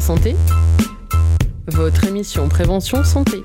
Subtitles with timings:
[0.00, 0.36] santé
[1.68, 3.44] Votre émission Prévention Santé.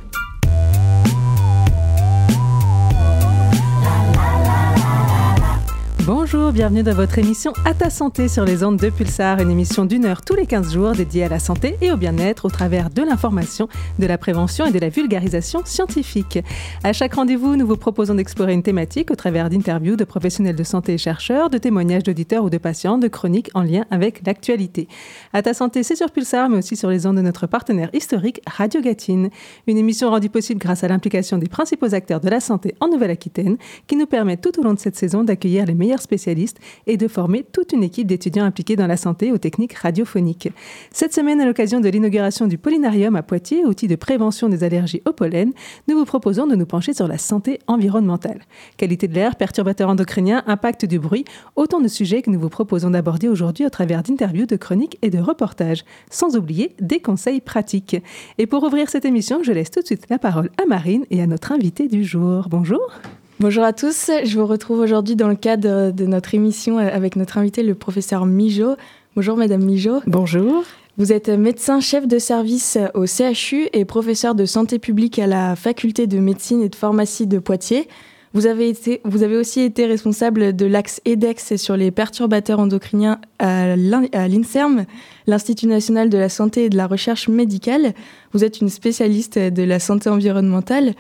[6.08, 9.86] Bonjour, bienvenue dans votre émission À ta santé sur les ondes de Pulsar, une émission
[9.86, 12.90] d'une heure tous les 15 jours dédiée à la santé et au bien-être au travers
[12.90, 13.68] de l'information,
[14.00, 16.40] de la prévention et de la vulgarisation scientifique.
[16.84, 20.64] À chaque rendez-vous, nous vous proposons d'explorer une thématique au travers d'interviews de professionnels de
[20.64, 24.88] santé et chercheurs, de témoignages d'auditeurs ou de patients, de chroniques en lien avec l'actualité.
[25.34, 28.42] À ta santé, c'est sur Pulsar, mais aussi sur les ondes de notre partenaire historique
[28.48, 29.30] Radio Gatine.
[29.68, 33.58] Une émission rendue possible grâce à l'implication des principaux acteurs de la santé en Nouvelle-Aquitaine
[33.86, 37.08] qui nous permet tout au long de cette saison d'accueillir les meilleurs spécialistes et de
[37.08, 40.50] former toute une équipe d'étudiants impliqués dans la santé aux techniques radiophoniques.
[40.92, 45.02] Cette semaine, à l'occasion de l'inauguration du Pollinarium à Poitiers, outil de prévention des allergies
[45.06, 45.52] au pollen,
[45.88, 48.42] nous vous proposons de nous pencher sur la santé environnementale.
[48.78, 51.26] Qualité de l'air, perturbateurs endocriniens, impact du bruit,
[51.56, 55.10] autant de sujets que nous vous proposons d'aborder aujourd'hui au travers d'interviews, de chroniques et
[55.10, 57.98] de reportages, sans oublier des conseils pratiques.
[58.38, 61.22] Et pour ouvrir cette émission, je laisse tout de suite la parole à Marine et
[61.22, 62.48] à notre invité du jour.
[62.50, 63.02] Bonjour.
[63.42, 67.40] Bonjour à tous, je vous retrouve aujourd'hui dans le cadre de notre émission avec notre
[67.40, 68.76] invité, le professeur Mijo.
[69.16, 69.94] Bonjour Madame Mijo.
[70.06, 70.64] Bonjour.
[71.00, 75.56] Vous êtes médecin chef de service au CHU et professeur de santé publique à la
[75.56, 77.88] faculté de médecine et de pharmacie de Poitiers.
[78.36, 83.20] Vous avez, été, vous avez aussi été responsable de l'axe EDEX sur les perturbateurs endocriniens
[83.40, 84.86] à l'INSERM,
[85.26, 87.96] l'Institut national de la santé et de la recherche médicale.
[88.34, 90.94] Vous êtes une spécialiste de la santé environnementale.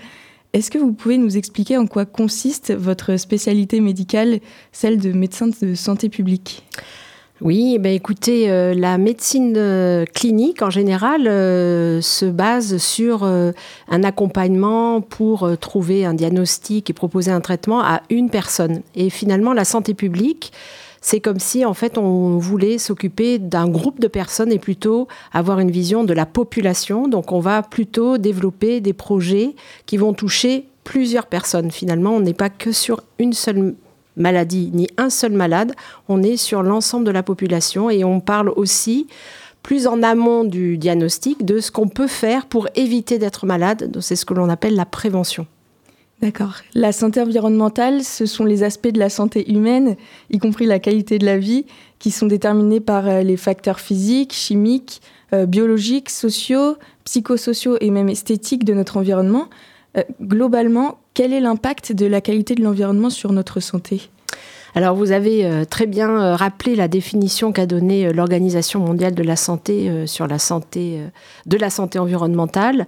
[0.53, 4.39] Est-ce que vous pouvez nous expliquer en quoi consiste votre spécialité médicale,
[4.73, 6.65] celle de médecin de santé publique?
[7.39, 14.03] Oui, ben écoutez, euh, la médecine euh, clinique en général euh, se base sur un
[14.03, 18.81] accompagnement pour trouver un diagnostic et proposer un traitement à une personne.
[18.93, 20.51] Et finalement, la santé publique,
[21.01, 25.59] c'est comme si en fait on voulait s'occuper d'un groupe de personnes et plutôt avoir
[25.59, 27.07] une vision de la population.
[27.07, 29.55] Donc on va plutôt développer des projets
[29.87, 31.71] qui vont toucher plusieurs personnes.
[31.71, 33.75] Finalement, on n'est pas que sur une seule
[34.15, 35.73] maladie ni un seul malade,
[36.07, 39.07] on est sur l'ensemble de la population et on parle aussi
[39.63, 43.95] plus en amont du diagnostic de ce qu'on peut faire pour éviter d'être malade.
[44.01, 45.47] C'est ce que l'on appelle la prévention.
[46.21, 46.57] D'accord.
[46.75, 49.95] La santé environnementale, ce sont les aspects de la santé humaine,
[50.29, 51.65] y compris la qualité de la vie,
[51.97, 55.01] qui sont déterminés par euh, les facteurs physiques, chimiques,
[55.33, 59.49] euh, biologiques, sociaux, psychosociaux et même esthétiques de notre environnement.
[59.97, 64.09] Euh, globalement, quel est l'impact de la qualité de l'environnement sur notre santé?
[64.73, 70.07] Alors vous avez très bien rappelé la définition qu'a donnée l'Organisation mondiale de la santé
[70.07, 71.01] sur la santé
[71.45, 72.87] de la santé environnementale.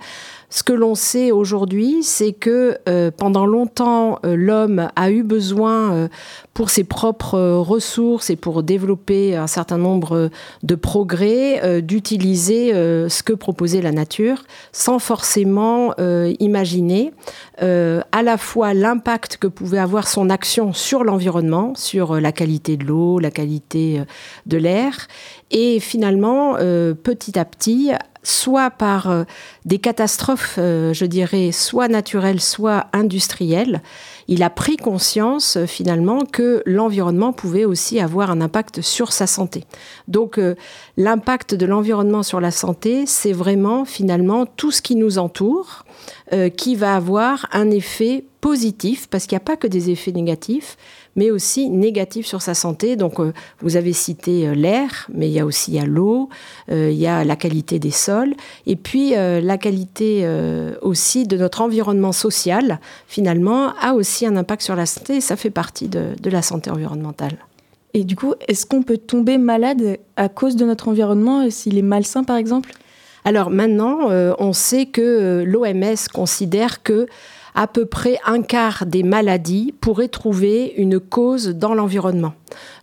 [0.53, 5.93] Ce que l'on sait aujourd'hui, c'est que euh, pendant longtemps, euh, l'homme a eu besoin,
[5.93, 6.07] euh,
[6.53, 10.29] pour ses propres ressources et pour développer un certain nombre
[10.61, 17.11] de progrès, d'utiliser ce que proposait la nature, sans forcément imaginer
[17.57, 22.83] à la fois l'impact que pouvait avoir son action sur l'environnement, sur la qualité de
[22.83, 24.03] l'eau, la qualité
[24.45, 25.07] de l'air,
[25.49, 27.93] et finalement, petit à petit,
[28.23, 29.23] soit par euh,
[29.65, 33.81] des catastrophes, euh, je dirais, soit naturelles, soit industrielles,
[34.27, 39.27] il a pris conscience euh, finalement que l'environnement pouvait aussi avoir un impact sur sa
[39.27, 39.65] santé.
[40.07, 40.39] Donc
[40.97, 45.85] l'impact de l'environnement sur la santé, c'est vraiment finalement tout ce qui nous entoure,
[46.57, 50.77] qui va avoir un effet positif, parce qu'il n'y a pas que des effets négatifs,
[51.15, 52.95] mais aussi négatif sur sa santé.
[52.95, 56.29] Donc, euh, vous avez cité euh, l'air, mais il y a aussi l'eau,
[56.71, 58.33] euh, il y a la qualité des sols,
[58.65, 60.27] et puis la qualité
[60.81, 65.35] aussi de notre environnement social, finalement, a aussi un impact sur la santé, et ça
[65.35, 67.37] fait partie de, de la santé environnementale.
[67.93, 71.83] Et du coup, est-ce qu'on peut tomber malade à cause de notre environnement, s'il est
[71.83, 72.71] malsain par exemple?
[73.25, 74.09] Alors maintenant,
[74.39, 77.07] on sait que l'OMS considère que
[77.55, 82.33] à peu près un quart des maladies pourraient trouver une cause dans l'environnement.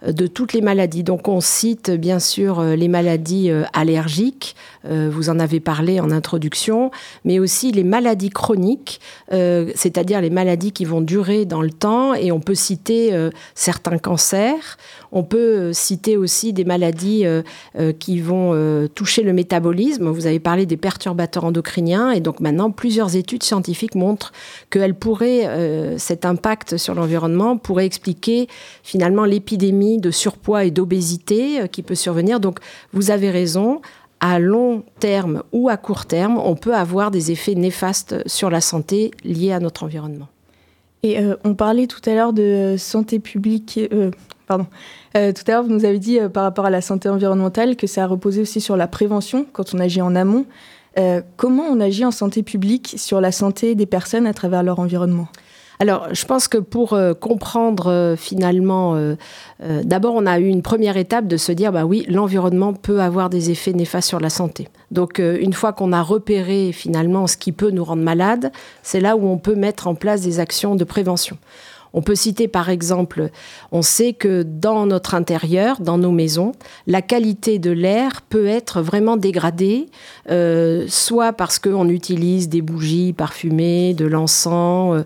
[0.05, 1.03] Euh, de toutes les maladies.
[1.03, 6.11] Donc on cite bien sûr euh, les maladies euh, allergiques, vous en avez parlé en
[6.11, 6.91] introduction,
[7.25, 9.01] mais aussi les maladies chroniques,
[9.31, 13.13] c'est-à-dire les maladies qui vont durer dans le temps, et on peut citer
[13.55, 14.79] certains cancers,
[15.13, 17.25] on peut citer aussi des maladies
[17.99, 20.09] qui vont toucher le métabolisme.
[20.09, 24.33] Vous avez parlé des perturbateurs endocriniens, et donc maintenant plusieurs études scientifiques montrent
[24.71, 28.49] qu'elles pourraient, cet impact sur l'environnement pourrait expliquer
[28.83, 32.41] finalement l'épidémie de surpoids et d'obésité euh, qui peut survenir.
[32.41, 32.59] Donc
[32.93, 33.81] vous avez raison,
[34.21, 38.61] à long terme ou à court terme, on peut avoir des effets néfastes sur la
[38.61, 40.29] santé liés à notre environnement.
[41.03, 44.11] Et euh, on parlait tout à l'heure de santé publique, euh,
[44.47, 44.67] pardon.
[45.15, 48.05] tout à l'heure, vous nous avez dit par rapport à la santé environnementale que ça
[48.05, 50.45] a reposé aussi sur la prévention quand on agit en amont.
[51.37, 55.29] comment on agit en santé publique sur la santé des personnes à travers leur environnement?
[55.81, 59.17] Alors, je pense que pour euh, comprendre euh, finalement, euh,
[59.83, 63.31] d'abord, on a eu une première étape de se dire, bah oui, l'environnement peut avoir
[63.31, 64.69] des effets néfastes sur la santé.
[64.91, 69.17] Donc, une fois qu'on a repéré finalement ce qui peut nous rendre malades, c'est là
[69.17, 71.39] où on peut mettre en place des actions de prévention.
[71.93, 73.31] On peut citer par exemple,
[73.73, 76.53] on sait que dans notre intérieur, dans nos maisons,
[76.87, 79.89] la qualité de l'air peut être vraiment dégradée,
[80.87, 85.03] soit parce qu'on utilise des bougies parfumées, de l'encens,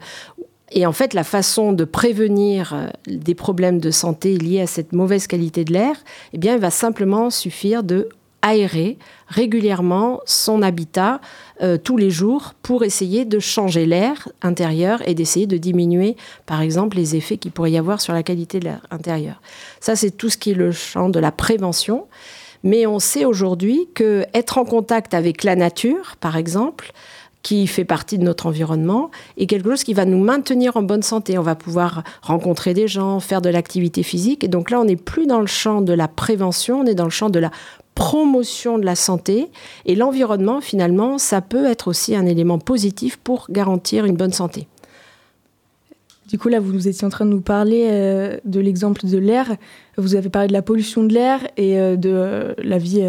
[0.75, 4.93] et en fait, la façon de prévenir euh, des problèmes de santé liés à cette
[4.93, 5.97] mauvaise qualité de l'air,
[6.32, 8.09] eh bien, il va simplement suffire de
[8.43, 8.99] aérer
[9.29, 11.21] régulièrement son habitat
[11.62, 16.61] euh, tous les jours pour essayer de changer l'air intérieur et d'essayer de diminuer, par
[16.61, 19.41] exemple, les effets qu'il pourrait y avoir sur la qualité de l'air intérieur.
[19.81, 22.06] Ça, c'est tout ce qui est le champ de la prévention.
[22.65, 26.93] Mais on sait aujourd'hui que être en contact avec la nature, par exemple,
[27.44, 31.02] qui fait partie de notre environnement et quelque chose qui va nous maintenir en bonne
[31.02, 31.38] santé.
[31.38, 34.43] On va pouvoir rencontrer des gens, faire de l'activité physique.
[34.43, 37.05] Et donc là, on n'est plus dans le champ de la prévention, on est dans
[37.05, 37.50] le champ de la
[37.94, 39.49] promotion de la santé.
[39.85, 44.67] Et l'environnement, finalement, ça peut être aussi un élément positif pour garantir une bonne santé.
[46.29, 49.19] Du coup, là, vous nous étiez en train de nous parler euh, de l'exemple de
[49.19, 49.55] l'air.
[49.99, 53.06] Vous avez parlé de la pollution de l'air et euh, de euh, la vie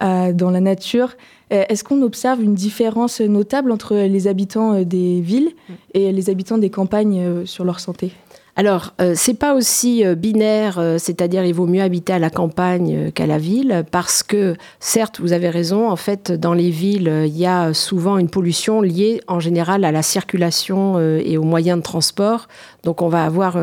[0.00, 1.16] dans la nature.
[1.52, 5.52] Euh, est-ce qu'on observe une différence notable entre les habitants euh, des villes
[5.94, 8.12] et les habitants des campagnes euh, sur leur santé?
[8.58, 12.28] Alors, euh, c'est pas aussi euh, binaire, euh, c'est-à-dire il vaut mieux habiter à la
[12.28, 17.22] campagne qu'à la ville, parce que certes, vous avez raison, en fait, dans les villes,
[17.24, 21.78] il y a souvent une pollution liée en général à la circulation et aux moyens
[21.78, 22.48] de transport.
[22.82, 23.56] Donc, on va avoir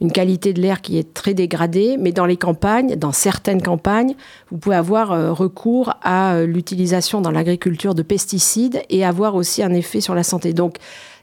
[0.00, 4.14] une qualité de l'air qui est très dégradée, mais dans les campagnes, dans certaines campagnes,
[4.52, 10.00] vous pouvez avoir recours à l'utilisation dans l'agriculture de pesticides et avoir aussi un effet
[10.00, 10.52] sur la santé.
[10.52, 10.76] Donc,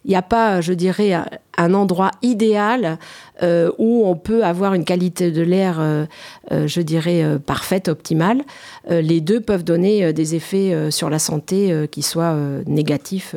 [0.05, 1.13] il n'y a pas, je dirais,
[1.57, 2.97] un endroit idéal
[3.41, 6.05] euh, où on peut avoir une qualité de l'air, euh,
[6.51, 8.43] euh, je dirais, parfaite, optimale.
[8.89, 13.35] les deux peuvent donner des effets sur la santé qui soient négatifs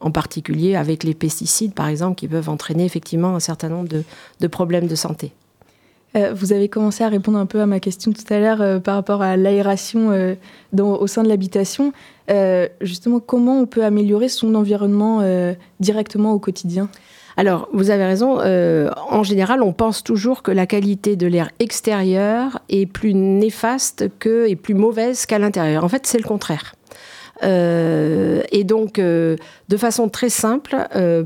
[0.00, 4.46] en particulier avec les pesticides, par exemple, qui peuvent entraîner effectivement un certain nombre de
[4.46, 5.32] problèmes de santé.
[6.16, 8.78] Euh, vous avez commencé à répondre un peu à ma question tout à l'heure euh,
[8.78, 10.34] par rapport à l'aération euh,
[10.78, 11.92] au sein de l'habitation.
[12.80, 15.22] justement, comment on peut améliorer son environnement
[15.80, 16.88] directement au quotidien?
[17.38, 18.38] Alors, vous avez raison.
[18.38, 24.46] en général, on pense toujours que la qualité de l'air extérieur est plus néfaste que
[24.46, 25.84] et plus mauvaise qu'à l'intérieur.
[25.84, 26.74] En fait, c'est le contraire.
[27.42, 30.76] et donc, de façon très simple,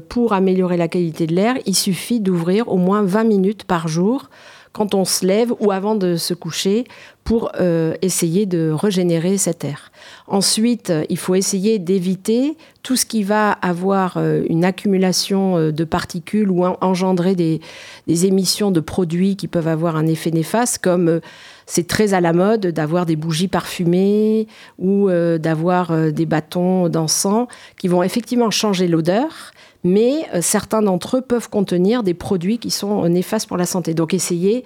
[0.08, 4.28] pour améliorer la qualité de l'air, il suffit d'ouvrir au moins 20 minutes par jour
[4.72, 6.84] quand on se lève ou avant de se coucher
[7.24, 9.92] pour euh, essayer de régénérer cet air.
[10.26, 15.84] Ensuite, il faut essayer d'éviter tout ce qui va avoir euh, une accumulation euh, de
[15.84, 17.60] particules ou engendrer des,
[18.08, 21.20] émissions de produits qui peuvent avoir un effet néfaste, comme
[21.66, 24.46] c'est très à la mode d'avoir des bougies parfumées
[24.78, 25.08] ou
[25.38, 27.46] d'avoir des bâtons d'encens
[27.78, 29.52] qui vont effectivement changer l'odeur,
[29.84, 33.94] mais euh, certains d'entre eux peuvent contenir des produits qui sont néfastes pour la santé.
[33.94, 34.64] Donc essayez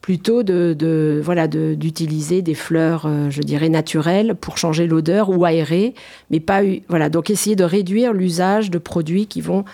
[0.00, 5.94] plutôt de, voilà d'utiliser des fleurs, euh, je dirais naturelles pour changer l'odeur ou aérer,
[6.30, 7.08] mais pas voilà.
[7.08, 9.64] Donc essayez de réduire l'usage de produits qui vont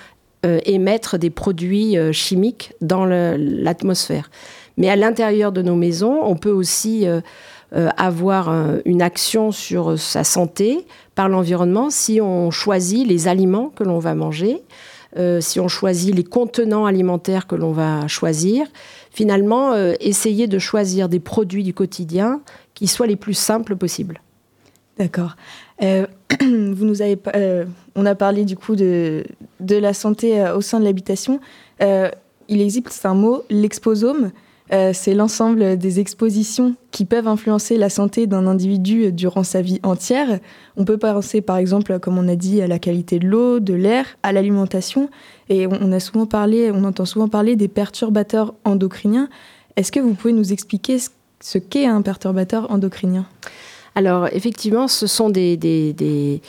[0.46, 4.30] euh, émettre des produits chimiques dans l'atmosphère.
[4.76, 7.06] Mais à l'intérieur de nos maisons, on peut aussi
[7.72, 8.52] avoir
[8.84, 14.14] une action sur sa santé par l'environnement si on choisit les aliments que l'on va
[14.14, 14.62] manger,
[15.18, 18.66] euh, si on choisit les contenants alimentaires que l'on va choisir.
[19.10, 22.40] Finalement, euh, essayer de choisir des produits du quotidien
[22.74, 24.20] qui soient les plus simples possibles.
[24.98, 25.36] D'accord.
[25.82, 26.06] Euh,
[26.40, 27.18] vous nous avez,
[27.96, 29.24] on a parlé du coup de,
[29.58, 31.40] de la santé au sein de l'habitation.
[31.80, 34.30] il existe un mot, l'exposome.
[34.72, 39.80] Euh, c'est l'ensemble des expositions qui peuvent influencer la santé d'un individu durant sa vie
[39.82, 40.38] entière.
[40.76, 43.74] On peut penser par exemple, comme on a dit, à la qualité de l'eau, de
[43.74, 45.10] l'air, à l'alimentation.
[45.48, 49.28] Et on, a souvent parlé, on entend souvent parler des perturbateurs endocriniens.
[49.76, 50.98] Est-ce que vous pouvez nous expliquer
[51.40, 53.26] ce qu'est un perturbateur endocrinien?
[53.94, 56.40] Alors effectivement, ce sont des,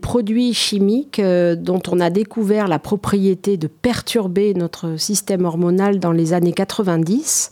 [0.00, 6.12] produits chimiques euh, dont on a découvert la propriété de perturber notre système hormonal dans
[6.12, 7.50] les années 90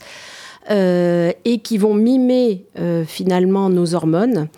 [0.71, 4.49] euh, et qui vont mimer euh, finalement nos hormones.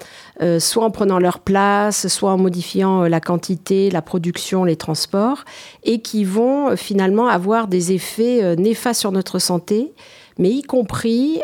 [0.58, 5.46] soit en prenant leur place, soit en modifiant la quantité, la production, les transports,
[5.84, 9.94] et qui vont finalement avoir des effets néfastes sur notre santé
[10.40, 11.42] mais y compris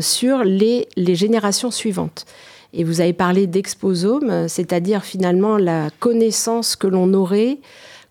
[0.00, 2.24] sur les, les générations suivantes.
[2.72, 7.58] Et vous avez parlé d'exposome, c'est-à-dire finalement la connaissance que l'on aurait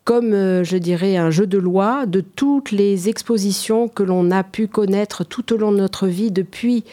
[0.05, 4.67] comme, je dirais, un jeu de loi de toutes les expositions que l'on a pu
[4.67, 6.83] connaître tout au long de notre vie depuis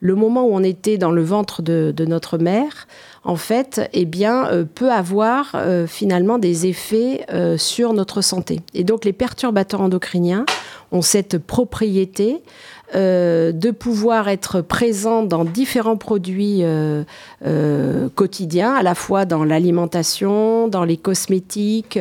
[0.00, 2.86] le moment où on était dans le ventre de, notre mère,
[3.26, 8.60] en fait, eh bien, euh, peut avoir euh, finalement des effets euh, sur notre santé.
[8.72, 10.46] Et donc, les perturbateurs endocriniens
[10.92, 12.40] ont cette propriété
[12.94, 16.62] de pouvoir être présent dans différents produits
[18.14, 21.98] quotidiens, à la fois dans l'alimentation, dans les cosmétiques,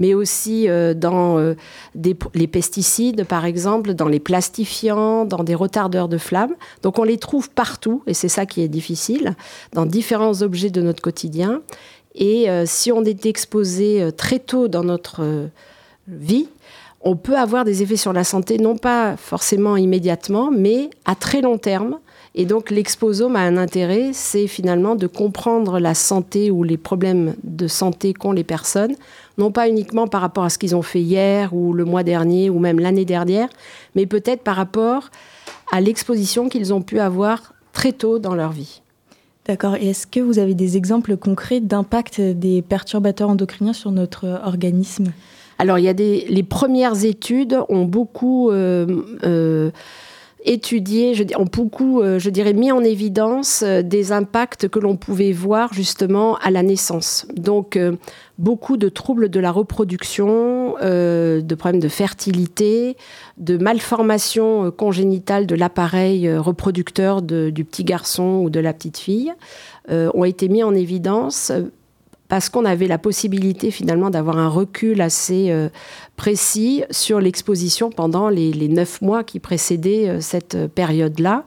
[0.00, 0.66] mais aussi
[0.96, 1.54] dans
[1.94, 6.54] les pesticides, par exemple, dans les plastifiants, dans des retardeurs de flamme.
[6.82, 9.36] Donc on les trouve partout, et c'est ça qui est difficile,
[9.72, 11.62] dans différents objets de notre quotidien.
[12.14, 15.48] Et si on est exposé très tôt dans notre
[16.06, 16.48] vie,
[17.00, 21.42] on peut avoir des effets sur la santé, non pas forcément immédiatement, mais à très
[21.42, 21.98] long terme.
[22.36, 27.34] Et donc l'exposome a un intérêt, c'est finalement de comprendre la santé ou les problèmes
[27.44, 28.96] de santé qu'ont les personnes,
[29.38, 32.48] non pas uniquement par rapport à ce qu'ils ont fait hier ou le mois dernier
[32.48, 33.48] ou même l'année dernière,
[33.94, 35.10] mais peut-être par rapport
[35.70, 38.80] à l'exposition qu'ils ont pu avoir très tôt dans leur vie.
[39.46, 39.76] D'accord.
[39.76, 45.12] Et est-ce que vous avez des exemples concrets d'impact des perturbateurs endocriniens sur notre organisme?
[45.58, 48.86] Alors, il y a des, les premières études ont beaucoup euh,
[49.24, 49.70] euh,
[50.44, 55.72] étudié, je, beaucoup, euh, je dirais, mis en évidence des impacts que l'on pouvait voir
[55.72, 57.26] justement à la naissance.
[57.34, 57.78] Donc,
[58.38, 62.96] beaucoup de troubles de la reproduction, de problèmes de fertilité,
[63.38, 69.32] de malformations congénitales de l'appareil reproducteur du petit garçon ou de la petite fille
[69.88, 71.52] ont été mis en évidence
[72.28, 75.68] parce qu'on avait la possibilité finalement d'avoir un recul assez euh,
[76.16, 81.44] précis sur l'exposition pendant les, neuf mois qui précédaient euh, cette période-là.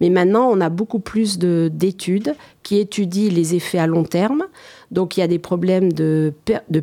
[0.00, 4.44] Mais maintenant, on a beaucoup plus d'études qui étudient les effets à long terme.
[4.92, 6.32] Donc il y a des problèmes de,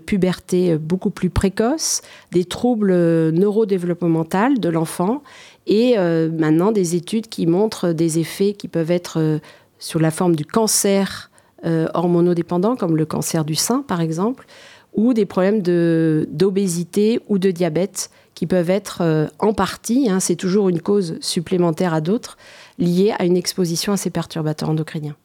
[0.05, 2.01] puberté euh, beaucoup plus précoces,
[2.33, 2.93] des troubles
[3.31, 5.23] neurodéveloppementaux de l'enfant
[5.67, 9.39] et maintenant des études qui montrent des effets qui peuvent être
[9.79, 11.29] sur la forme du cancer
[11.65, 14.45] euh, hormonodépendants, comme le cancer du sein par exemple,
[14.93, 20.35] ou des problèmes d'obésité ou de diabète qui peuvent être euh, en partie, hein, c'est
[20.35, 22.37] toujours une cause supplémentaire à d'autres,
[22.77, 25.15] liée à une exposition à ces perturbateurs endocriniens.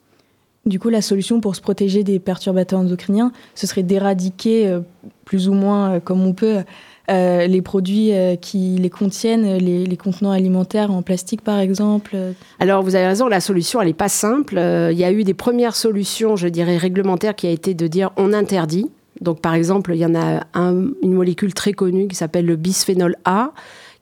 [0.64, 4.80] Du coup, la solution pour se protéger des perturbateurs endocriniens, ce serait d'éradiquer euh,
[5.24, 6.62] plus ou moins comme on peut
[7.10, 12.16] euh, les produits euh, qui les contiennent, les, contenants alimentaires en plastique par exemple
[12.60, 14.56] Alors vous avez raison, la solution elle n'est pas simple.
[14.56, 17.88] Euh, il y a eu des premières solutions, je dirais, réglementaires qui a été de
[17.88, 18.88] dire on interdit.
[19.20, 23.16] Donc par exemple, il y en a une molécule très connue qui s'appelle le bisphénol
[23.24, 23.52] A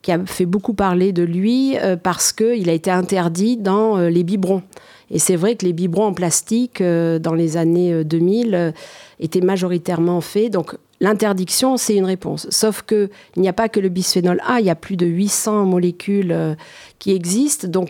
[0.03, 4.63] qui a fait beaucoup parler de lui parce qu'il a été interdit dans les biberons.
[5.11, 8.73] Et c'est vrai que les biberons en plastique, dans les années 2000,
[9.19, 10.53] étaient majoritairement faits.
[10.53, 12.45] Donc L'interdiction, c'est une réponse.
[12.51, 15.65] Sauf qu'il n'y a pas que le bisphénol A, il y a plus de 800
[15.65, 16.53] molécules euh,
[16.99, 17.67] qui existent.
[17.67, 17.89] Donc,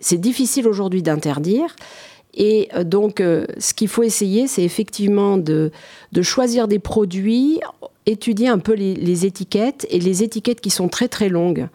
[0.00, 1.74] c'est difficile aujourd'hui d'interdire.
[2.34, 5.72] Et euh, donc, euh, ce qu'il faut essayer, c'est effectivement de,
[6.22, 7.60] choisir des produits,
[8.06, 11.68] étudier un peu les, étiquettes, et les étiquettes qui sont très très longues.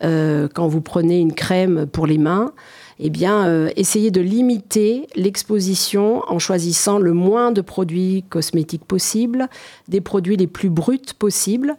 [0.00, 2.54] quand vous prenez une crème pour les mains,
[2.98, 9.48] eh bien, euh, essayer de limiter l'exposition en choisissant le moins de produits cosmétiques possible,
[9.88, 11.76] des produits les plus bruts possibles.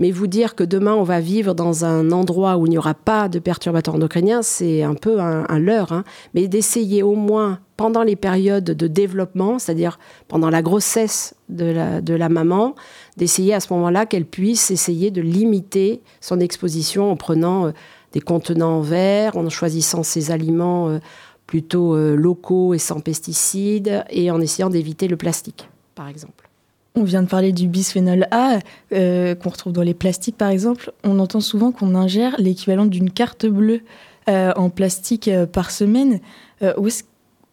[0.00, 2.94] Mais vous dire que demain on va vivre dans un endroit où il n'y aura
[2.94, 5.90] pas de perturbateurs endocriniens, c'est un peu un, leurre.
[5.92, 6.04] Hein.
[6.34, 9.98] Mais d'essayer au moins pendant les périodes de développement, c'est-à-dire
[10.28, 12.76] pendant la grossesse de la, de la maman,
[13.16, 17.70] d'essayer à ce moment-là qu'elle puisse essayer de limiter son exposition en prenant euh,
[18.18, 20.98] des contenants en verre, en choisissant ces aliments euh,
[21.46, 26.48] plutôt euh, locaux et sans pesticides, et en essayant d'éviter le plastique, par exemple.
[26.96, 28.58] On vient de parler du bisphénol A,
[28.92, 30.92] euh, qu'on retrouve dans les plastiques par exemple.
[31.04, 33.82] On entend souvent qu'on ingère l'équivalent d'une carte bleue
[34.26, 36.20] en plastique par semaine.
[36.60, 36.88] Où,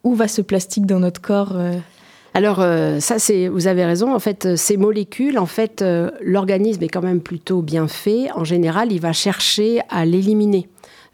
[0.03, 1.55] où, va ce plastique dans notre corps
[2.35, 4.13] alors euh, ça, c'est, vous avez raison.
[4.13, 8.29] En fait, euh, ces molécules, en fait, euh, l'organisme est quand même plutôt bien fait.
[8.35, 10.67] En général, il va chercher à l'éliminer.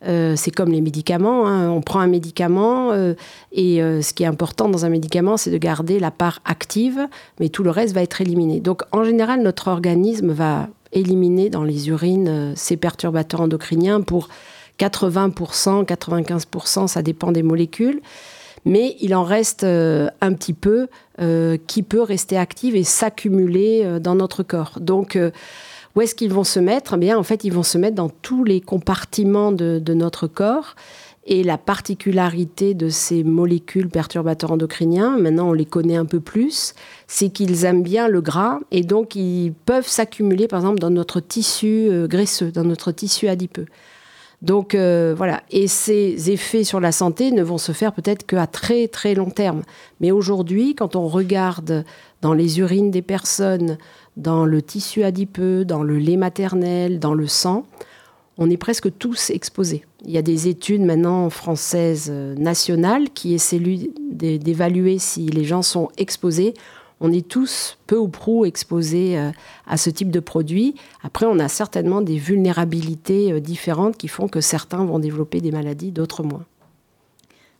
[0.04, 1.46] c'est comme les médicaments.
[1.46, 1.70] Hein.
[1.70, 2.92] On prend un médicament
[3.52, 7.08] et ce qui est important dans un médicament, c'est de garder la part active,
[7.40, 8.60] mais tout le reste va être éliminé.
[8.60, 14.28] Donc, en général, notre organisme va éliminer dans les urines ces perturbateurs endocriniens pour
[14.80, 18.02] 80%, 95%, ça dépend des molécules
[18.66, 20.88] mais il en reste euh, un petit peu
[21.20, 24.78] euh, qui peut rester active et s'accumuler euh, dans notre corps.
[24.80, 25.18] Donc
[25.96, 26.94] Où est-ce qu'ils vont se mettre?
[26.96, 30.28] Eh bien, En fait, ils vont se mettre dans tous les compartiments de, de notre
[30.28, 30.76] corps.
[31.28, 36.74] Et la particularité de ces molécules perturbateurs endocriniens, maintenant on les connaît un peu plus,
[37.06, 41.20] c'est qu'ils aiment bien le gras et donc ils peuvent s'accumuler par exemple dans notre
[41.20, 43.68] tissu graisseux, dans notre tissu adipeux.
[44.42, 48.48] Donc euh, voilà, et ces effets sur la santé ne vont se faire peut-être qu'à
[48.48, 49.62] très très long terme.
[50.00, 51.86] Mais aujourd'hui, quand on regarde
[52.22, 53.78] dans les urines des personnes,
[54.18, 57.66] dans le tissu adipeux, dans le lait maternel, dans le sang,
[58.38, 59.86] on est presque tous exposés.
[60.06, 63.62] Il y a des études maintenant françaises euh, nationales qui essaient
[64.10, 66.56] d'évaluer si les gens sont exposés.
[67.02, 69.32] On est tous peu ou prou exposés euh,
[69.68, 70.76] à ce type de produit.
[71.04, 75.52] Après, on a certainement des vulnérabilités euh, différentes qui font que certains vont développer des
[75.52, 76.46] maladies, d'autres moins.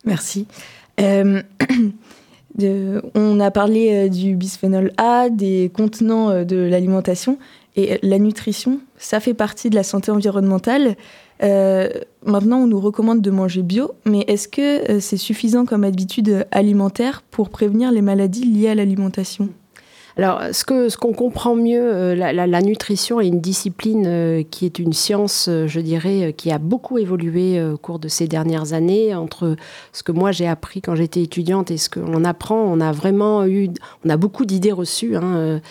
[0.06, 0.46] Merci.
[1.00, 1.42] on
[3.40, 7.38] a parlé du bisphénol A, des contenants de l'alimentation.
[7.76, 10.96] Et la nutrition, ça fait partie de la santé environnementale.
[11.44, 11.90] Euh,
[12.26, 16.46] maintenant, on nous recommande de manger bio, mais est-ce que euh, c'est suffisant comme habitude
[16.52, 19.50] alimentaire pour prévenir les maladies liées à l'alimentation?
[20.18, 24.80] Alors, ce qu'on ce qu'on comprend mieux, euh, la, nutrition est une discipline qui est
[24.80, 29.16] une science, je dirais, qui a beaucoup évolué au cours de ces dernières années.
[29.16, 29.56] Entre
[29.94, 33.46] ce que moi j'ai appris quand j'étais étudiante et ce qu'on apprend, on a vraiment
[33.46, 33.70] eu,
[34.06, 35.16] on a beaucoup d'idées reçues.
[35.16, 35.62] Hein,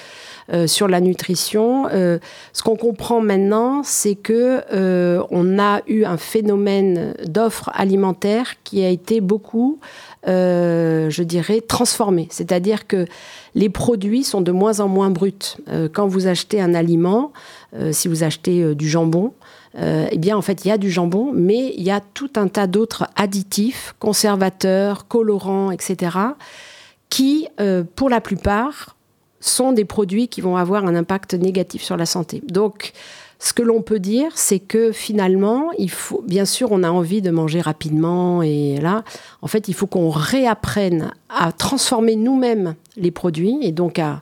[0.53, 1.87] euh, sur la nutrition.
[1.93, 2.19] Euh,
[2.53, 8.85] ce qu'on comprend maintenant, c'est que euh, on a eu un phénomène d'offres alimentaires qui
[8.85, 9.79] a été beaucoup,
[10.27, 12.29] je dirais, transformé.
[12.31, 13.07] C'est-à-dire que
[13.55, 15.57] les produits sont de moins en moins bruts.
[15.93, 17.33] quand vous achetez un aliment,
[17.93, 19.33] si vous achetez du jambon,
[19.79, 22.49] eh bien, en fait, il y a du jambon, mais il y a tout un
[22.49, 26.17] tas d'autres additifs, conservateurs, colorants, etc.,
[27.09, 27.49] qui,
[27.97, 28.97] pour la plupart,
[29.41, 32.43] sont des produits qui vont avoir un impact négatif sur la santé.
[32.47, 32.93] Donc,
[33.43, 37.23] ce que l'on peut dire, c'est que finalement, il faut, bien sûr, on a envie
[37.23, 39.03] de manger rapidement et là,
[39.41, 44.21] en fait, il faut qu'on réapprenne à transformer nous-mêmes les produits et donc à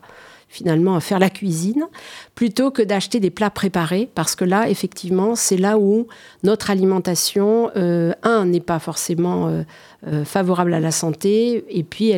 [0.48, 1.84] finalement à faire la cuisine
[2.34, 6.06] plutôt que d'acheter des plats préparés parce que là, effectivement, c'est là où
[6.44, 9.62] notre alimentation, euh, un, n'est pas forcément euh,
[10.06, 12.14] euh, favorable à la santé et puis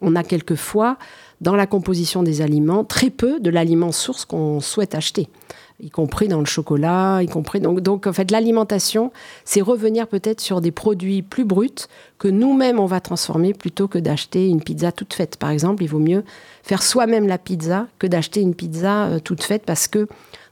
[0.00, 0.96] on a quelquefois
[1.40, 5.28] dans la composition des aliments très peu de l'aliment source qu'on souhaite acheter
[5.80, 9.12] y compris dans le chocolat, y compris donc donc en fait l'alimentation,
[9.44, 11.86] c'est revenir peut-être sur des produits plus bruts
[12.18, 15.36] que nous-mêmes on va transformer plutôt que d'acheter une pizza toute faite.
[15.36, 16.24] Par exemple, il vaut mieux
[16.62, 20.08] faire soi-même la pizza que d'acheter une pizza euh, toute faite parce que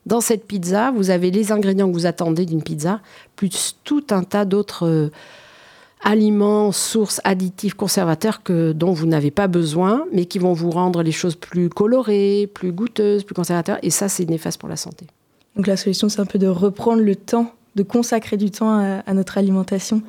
[0.06, 3.00] dans cette pizza, vous avez les ingrédients que vous attendez d'une pizza
[3.34, 5.10] plus tout un tas d'autres euh,
[6.02, 11.02] aliments, sources, additifs, conservateurs que, dont vous n'avez pas besoin, mais qui vont vous rendre
[11.02, 13.78] les choses plus colorées, plus goûteuses, plus conservateurs.
[13.82, 15.06] Et ça, c'est néfaste pour la santé.
[15.56, 19.14] Donc la solution, c'est un peu de reprendre le temps, de consacrer du temps à,
[19.14, 20.02] notre alimentation.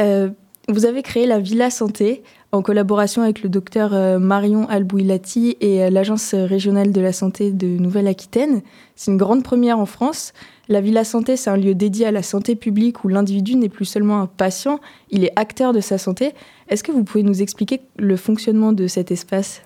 [0.00, 0.30] Euh,
[0.68, 5.82] vous avez créé la Villa Santé en collaboration avec le docteur euh, Marion Albouilati et
[5.82, 8.62] euh, l'Agence régionale de la santé de Nouvelle-Aquitaine.
[8.96, 10.32] C'est une grande première en France.
[10.68, 13.84] La Villa Santé, c'est un lieu dédié à la santé publique où l'individu n'est plus
[13.84, 14.80] seulement un patient,
[15.10, 16.32] il est acteur de sa santé.
[16.68, 19.62] Est-ce que vous pouvez nous expliquer le fonctionnement de cet espace?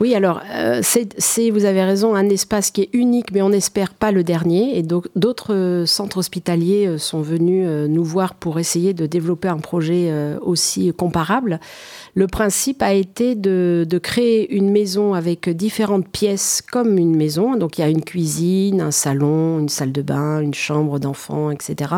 [0.00, 3.94] Oui, alors, euh, c'est, vous avez raison, un espace qui est unique, mais on n'espère
[3.94, 4.76] pas le dernier.
[4.76, 9.48] Et donc, d'autres euh, centres hospitaliers euh, sont venus nous voir pour essayer de développer
[9.48, 11.60] un projet aussi comparable.
[12.14, 17.56] Le principe a été de, de, créer une maison avec différentes pièces comme une maison.
[17.56, 21.50] Donc, il y a une cuisine, un salon, une salle de bain, une chambre d'enfant,
[21.50, 21.94] etc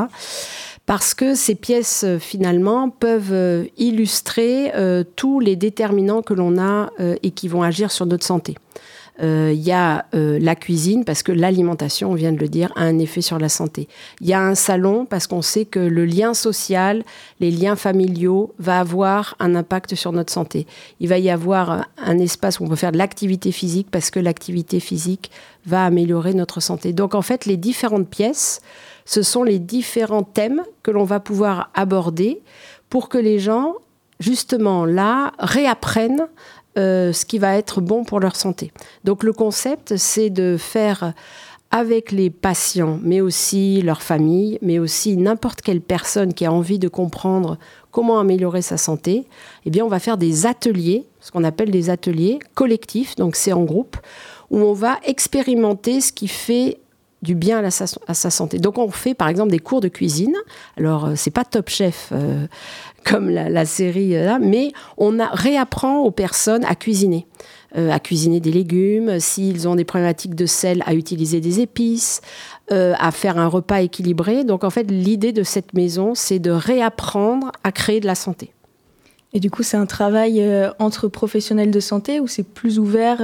[0.86, 6.58] parce que ces pièces euh, finalement peuvent euh, illustrer euh, tous les déterminants que l'on
[6.58, 6.90] a
[7.22, 8.54] et qui vont agir sur notre santé.
[9.20, 12.98] Il y a la cuisine parce que l'alimentation, on vient de le dire, a un
[12.98, 13.88] effet sur la santé.
[14.20, 17.02] Il y a un salon parce qu'on sait que le lien social,
[17.40, 20.66] les liens familiaux va avoir un impact sur notre santé.
[21.00, 24.20] Il va y avoir un espace où on peut faire de l'activité physique parce que
[24.20, 25.30] l'activité physique
[25.64, 26.92] va améliorer notre santé.
[26.92, 28.60] Donc en fait, les différentes pièces
[29.06, 32.42] ce sont les différents thèmes que l'on va pouvoir aborder
[32.90, 33.74] pour que les gens,
[34.20, 36.26] justement là, réapprennent
[36.76, 38.70] euh, ce qui va être bon pour leur santé.
[39.04, 41.14] Donc le concept, c'est de faire
[41.70, 46.78] avec les patients, mais aussi leur famille, mais aussi n'importe quelle personne qui a envie
[46.78, 47.58] de comprendre
[47.90, 49.26] comment améliorer sa santé,
[49.64, 53.52] eh bien on va faire des ateliers, ce qu'on appelle des ateliers collectifs, donc c'est
[53.52, 53.96] en groupe,
[54.50, 56.78] où on va expérimenter ce qui fait
[57.26, 58.58] du bien à sa, santé.
[58.60, 60.34] Donc on fait par exemple des cours de cuisine.
[60.78, 62.46] Alors euh, c'est pas Top Chef euh,
[63.04, 67.26] comme la, série euh, là, mais on réapprend aux personnes à cuisiner.
[67.74, 72.22] à cuisiner des légumes, s'ils ont des problématiques de sel, à utiliser des épices,
[72.70, 74.44] à faire un repas équilibré.
[74.44, 78.52] Donc en fait, l'idée de cette maison, c'est de réapprendre à créer de la santé.
[79.34, 80.42] Et du coup, c'est un travail
[80.78, 83.20] entre professionnels de santé ou c'est plus ouvert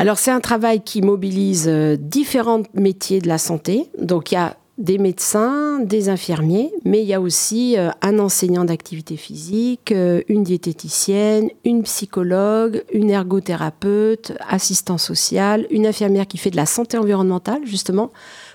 [0.00, 3.90] alors c'est un travail qui mobilise différents métiers de la santé.
[3.98, 8.18] Donc il y a des médecins, des infirmiers, mais il y a aussi euh, un
[8.18, 16.38] enseignant d'activité physique, euh, une diététicienne, une psychologue, une ergothérapeute, assistant social, une infirmière qui
[16.38, 18.10] fait de la santé environnementale, justement.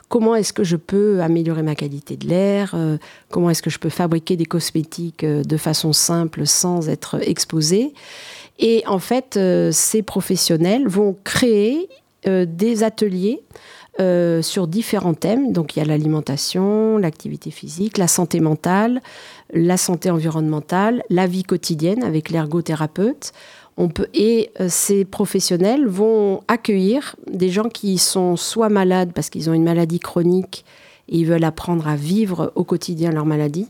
[0.10, 2.98] Comment est-ce que je peux améliorer ma qualité de l'air euh,
[3.30, 7.94] Comment est-ce que je peux fabriquer des cosmétiques de façon simple sans être exposé
[8.60, 9.40] Et en fait,
[9.72, 11.90] ces professionnels vont créer
[12.26, 13.44] des ateliers
[14.02, 15.54] euh, sur différents thèmes.
[15.54, 19.02] Donc il y a l'alimentation, l'activité physique, la santé mentale,
[19.54, 23.32] la santé environnementale, la vie quotidienne avec l'ergothérapeute.
[24.14, 29.54] Et euh, ces professionnels vont accueillir des gens qui sont soit malades parce qu'ils ont
[29.54, 30.66] une maladie chronique
[31.08, 33.70] et ils veulent apprendre à vivre au quotidien leur maladie,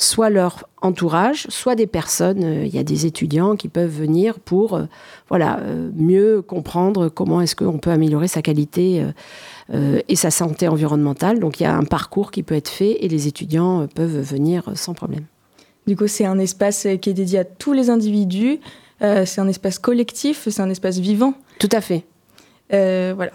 [0.00, 2.44] soit leur entourage, soit des personnes.
[2.44, 4.80] Euh, il y a des étudiants qui peuvent venir pour
[5.28, 5.60] voilà,
[5.94, 9.04] mieux comprendre comment est-ce qu'on peut améliorer sa qualité
[9.72, 11.38] euh, et sa santé environnementale.
[11.38, 14.20] Donc il y a un parcours qui peut être fait et les étudiants euh, peuvent
[14.20, 15.26] venir sans problème.
[15.86, 18.58] Du coup, c'est un espace qui est dédié à tous les individus.
[19.00, 21.34] Euh, c'est un espace collectif, c'est un espace vivant.
[21.60, 22.04] Tout à fait.
[22.70, 23.30] voilà.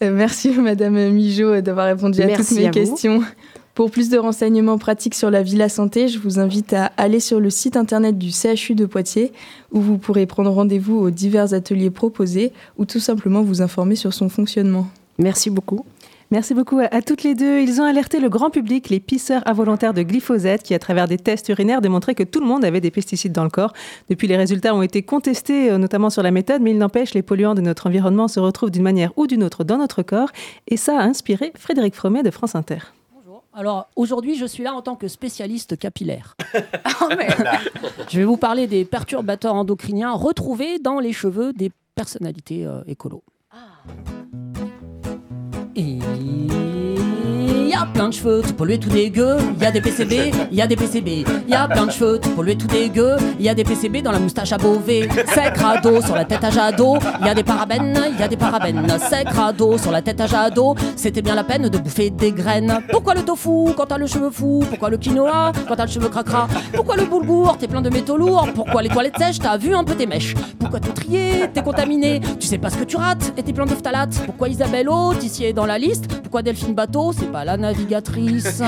[0.00, 3.22] merci, Madame Mijo, d'avoir répondu à toutes mes questions.
[3.80, 7.40] Pour plus de renseignements pratiques sur la Villa Santé, je vous invite à aller sur
[7.40, 9.32] le site internet du CHU de Poitiers,
[9.72, 14.12] où vous pourrez prendre rendez-vous aux divers ateliers proposés ou tout simplement vous informer sur
[14.12, 14.86] son fonctionnement.
[15.16, 15.86] Merci beaucoup.
[16.30, 17.60] Merci beaucoup à, toutes les deux.
[17.60, 21.16] Ils ont alerté le grand public, les pisseurs involontaires de glyphosate, qui, à travers des
[21.16, 23.72] tests urinaires, démontraient que tout le monde avait des pesticides dans le corps.
[24.10, 27.22] Depuis, les résultats ont été contestés, euh, notamment sur la méthode, mais il n'empêche, les
[27.22, 30.28] polluants de notre environnement se retrouvent d'une manière ou d'une autre dans notre corps.
[30.68, 32.80] Et ça a inspiré Frédéric Fromet de France Inter.
[33.60, 36.34] Alors aujourd'hui, je suis là en tant que spécialiste capillaire.
[37.02, 37.08] Oh,
[38.08, 43.22] je vais vous parler des perturbateurs endocriniens retrouvés dans les cheveux des personnalités euh, écolo.
[43.50, 43.82] Ah.
[47.80, 49.36] Y a plein de cheveux tout pollués, tout dégueu.
[49.56, 50.12] Il y a des PCB,
[50.50, 51.24] il y a des PCB.
[51.46, 53.16] Il y a plein de cheveux tout pollués, tout dégueu.
[53.38, 55.08] Il y a des PCB dans la moustache à Beauvais.
[55.34, 56.98] Sec radeau sur la tête à Jadot.
[57.20, 58.86] Il y a des parabènes, il y a des parabènes.
[58.98, 60.74] Sec radeau sur la tête à Jadot.
[60.94, 62.80] C'était bien la peine de bouffer des graines.
[62.90, 64.62] Pourquoi le tofu quand t'as le cheveu fou?
[64.68, 66.48] Pourquoi le quinoa quand t'as le cheveu cracra?
[66.74, 68.48] Pourquoi le boulgour T'es plein de métaux lourds?
[68.54, 70.34] Pourquoi les toilettes sèches T'as vu un peu tes mèches?
[70.58, 72.20] Pourquoi tout trier T'es contaminé?
[72.38, 74.20] Tu sais pas ce que tu rates et t'es plein de phtalates.
[74.26, 76.08] Pourquoi Isabelle Haute ici est dans la liste?
[76.20, 78.62] Pourquoi Delphine Bateau C'est pas la navigatrice.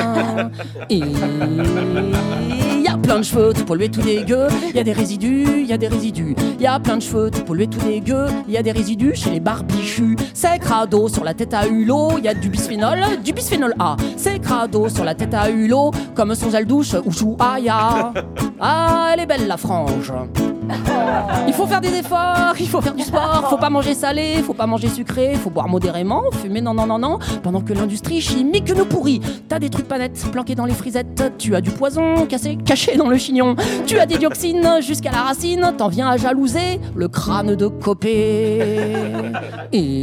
[0.88, 4.46] Il y a plein de cheveux tout pollués, tout dégueu.
[4.70, 6.36] Il y a des résidus, il y a des résidus.
[6.58, 8.26] Il y a plein de cheveux tout pollués, tout dégueu.
[8.46, 10.16] Il y a des résidus chez les barbichus.
[10.34, 12.18] C'est crado sur la tête à hulot.
[12.18, 13.96] Il y a du bisphénol, du bisphénol A.
[14.16, 15.90] C'est crado sur la tête à hulot.
[16.14, 17.36] Comme son gel douche ou chou.
[17.40, 20.12] Ah, elle est belle la frange.
[21.46, 24.55] Il faut faire des efforts, il faut faire du sport, faut pas manger salé, faut
[24.55, 28.75] pas manger sucré, faut boire modérément, fumer non non non non, pendant que l'industrie chimique
[28.75, 29.20] nous pourrit.
[29.48, 33.09] T'as des trucs panettes planqués dans les frisettes, tu as du poison cassé, caché dans
[33.09, 37.55] le chignon, tu as des dioxines jusqu'à la racine, t'en viens à jalouser le crâne
[37.55, 38.83] de Copé.
[39.72, 40.03] Et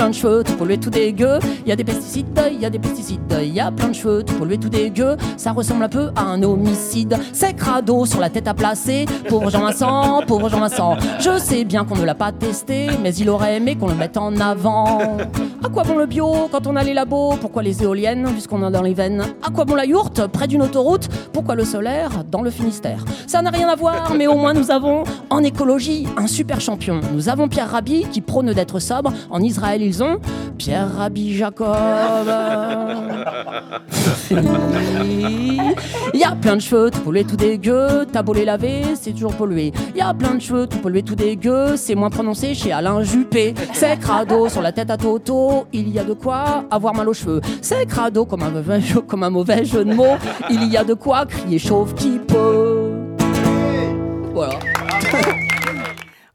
[0.00, 1.38] plein de cheveux, tout pollué, tout dégueu.
[1.66, 3.92] Il y a des pesticides, il y a des pesticides, il y a plein de
[3.92, 5.18] cheveux, tout pollué, tout dégueu.
[5.36, 7.18] Ça ressemble un peu à un homicide.
[7.34, 9.04] C'est crado sur la tête à placer.
[9.28, 10.96] Pauvre Jean-Vincent, pauvre Jean-Vincent.
[11.18, 14.16] Je sais bien qu'on ne l'a pas testé, mais il aurait aimé qu'on le mette
[14.16, 15.18] en avant.
[15.62, 17.34] À quoi bon le bio quand on a les labos?
[17.38, 19.22] Pourquoi les éoliennes puisqu'on a dans les veines?
[19.46, 21.08] À quoi bon la yourte près d'une autoroute?
[21.34, 23.04] Pourquoi le solaire dans le Finistère?
[23.26, 27.02] Ça n'a rien à voir, mais au moins nous avons en écologie un super champion.
[27.12, 29.12] Nous avons Pierre Rabhi qui prône d'être sobre.
[29.28, 30.20] En Israël, ils ont
[30.56, 31.66] Pierre Rabhi Jacob.
[34.30, 38.06] Il y a plein de cheveux tout pollués, tout dégueu.
[38.12, 39.72] T'as beau les laver, c'est toujours pollué.
[39.92, 41.74] Il y a plein de cheveux tout pollués, tout dégueu.
[41.76, 43.52] C'est moins prononcé chez Alain Juppé.
[43.72, 45.66] C'est crado sur la tête à Toto.
[45.72, 47.40] Il y a de quoi avoir mal aux cheveux.
[47.60, 50.18] C'est crado comme un mauvais, comme un mauvais jeu de mots.
[50.50, 52.92] Il y a de quoi crier chauve qui peut.
[54.32, 54.54] Voilà.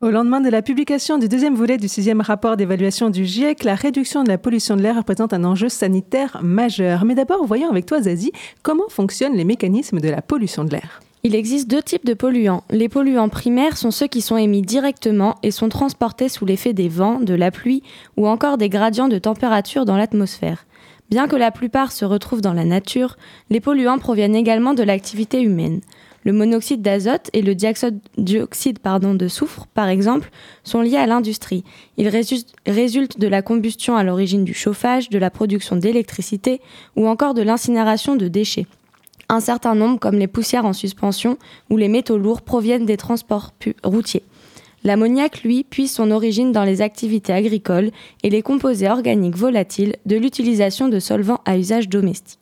[0.01, 3.75] Au lendemain de la publication du deuxième volet du sixième rapport d'évaluation du GIEC, la
[3.75, 7.05] réduction de la pollution de l'air représente un enjeu sanitaire majeur.
[7.05, 10.99] Mais d'abord, voyons avec toi, Zazie, comment fonctionnent les mécanismes de la pollution de l'air?
[11.23, 12.65] Il existe deux types de polluants.
[12.71, 16.89] Les polluants primaires sont ceux qui sont émis directement et sont transportés sous l'effet des
[16.89, 17.81] vents, de la pluie
[18.17, 20.65] ou encore des gradients de température dans l'atmosphère.
[21.09, 23.15] Bien que la plupart se retrouvent dans la nature,
[23.49, 25.79] les polluants proviennent également de l'activité humaine.
[26.25, 30.31] Le monoxyde d'azote et le dioxyde de soufre, par exemple,
[30.63, 31.63] sont liés à l'industrie.
[31.97, 36.61] Ils résultent de la combustion à l'origine du chauffage, de la production d'électricité
[36.95, 38.65] ou encore de l'incinération de déchets.
[39.29, 41.37] Un certain nombre, comme les poussières en suspension
[41.69, 44.23] ou les métaux lourds, proviennent des transports routiers.
[44.83, 47.91] L'ammoniac, lui, puise son origine dans les activités agricoles
[48.23, 52.39] et les composés organiques volatiles de l'utilisation de solvants à usage domestique.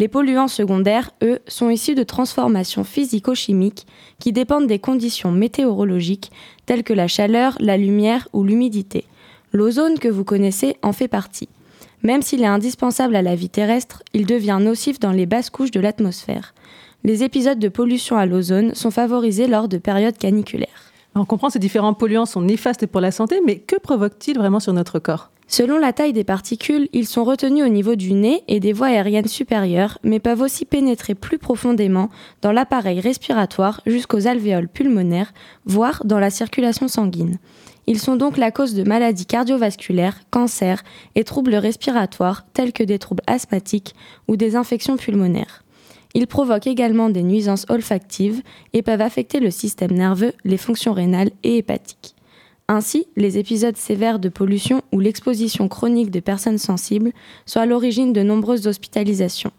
[0.00, 3.86] Les polluants secondaires, eux, sont issus de transformations physico-chimiques
[4.18, 6.32] qui dépendent des conditions météorologiques
[6.64, 9.04] telles que la chaleur, la lumière ou l'humidité.
[9.52, 11.50] L'ozone que vous connaissez en fait partie.
[12.02, 15.70] Même s'il est indispensable à la vie terrestre, il devient nocif dans les basses couches
[15.70, 16.54] de l'atmosphère.
[17.04, 20.92] Les épisodes de pollution à l'ozone sont favorisés lors de périodes caniculaires.
[21.14, 24.72] On comprend ces différents polluants sont néfastes pour la santé, mais que provoquent-ils vraiment sur
[24.72, 25.30] notre corps?
[25.52, 28.86] Selon la taille des particules, ils sont retenus au niveau du nez et des voies
[28.86, 32.08] aériennes supérieures, mais peuvent aussi pénétrer plus profondément
[32.40, 35.34] dans l'appareil respiratoire jusqu'aux alvéoles pulmonaires,
[35.64, 37.38] voire dans la circulation sanguine.
[37.88, 40.84] Ils sont donc la cause de maladies cardiovasculaires, cancers
[41.16, 43.96] et troubles respiratoires tels que des troubles asthmatiques
[44.28, 45.64] ou des infections pulmonaires.
[46.14, 48.40] Ils provoquent également des nuisances olfactives
[48.72, 52.14] et peuvent affecter le système nerveux, les fonctions rénales et hépatiques.
[52.72, 57.10] Ainsi, les épisodes sévères de pollution ou l'exposition chronique de personnes sensibles
[57.44, 59.50] sont à l'origine de nombreuses hospitalisations.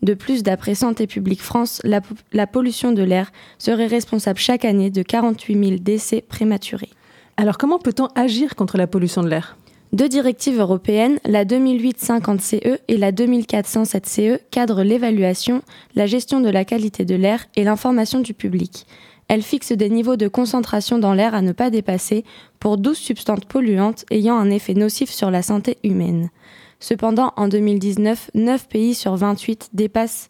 [0.00, 5.02] De plus, d'après Santé publique France, la, pollution de l'air serait responsable chaque année de
[5.02, 6.88] 48 000 décès prématurés.
[7.36, 9.58] Alors comment peut-on agir contre la pollution de l'air?
[9.92, 15.60] Deux directives européennes, la 2008-50-CE et la 2004-107-CE, cadrent l'évaluation,
[15.94, 18.86] la gestion de la qualité de l'air et l'information du public.
[19.28, 22.24] Elle fixe des niveaux de concentration dans l'air à ne pas dépasser
[22.60, 26.30] pour 12 substances polluantes ayant un effet nocif sur la santé humaine.
[26.78, 30.28] Cependant, en 2019, 9 pays sur 28 dépassent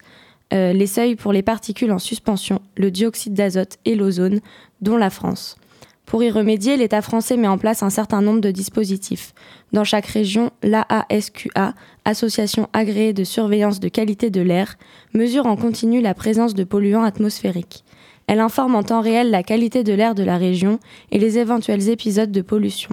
[0.53, 4.39] euh, les seuils pour les particules en suspension, le dioxyde d'azote et l'ozone,
[4.81, 5.57] dont la France.
[6.05, 9.33] Pour y remédier, l'État français met en place un certain nombre de dispositifs.
[9.73, 11.73] Dans chaque région, l'AASQA,
[12.05, 14.77] Association agréée de surveillance de qualité de l'air,
[15.13, 17.83] mesure en continu la présence de polluants atmosphériques.
[18.27, 20.79] Elle informe en temps réel la qualité de l'air de la région
[21.11, 22.89] et les éventuels épisodes de pollution.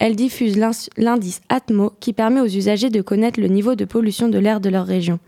[0.00, 0.58] Elle diffuse
[0.96, 4.68] l'indice Atmo qui permet aux usagers de connaître le niveau de pollution de l'air de
[4.68, 5.20] leur région.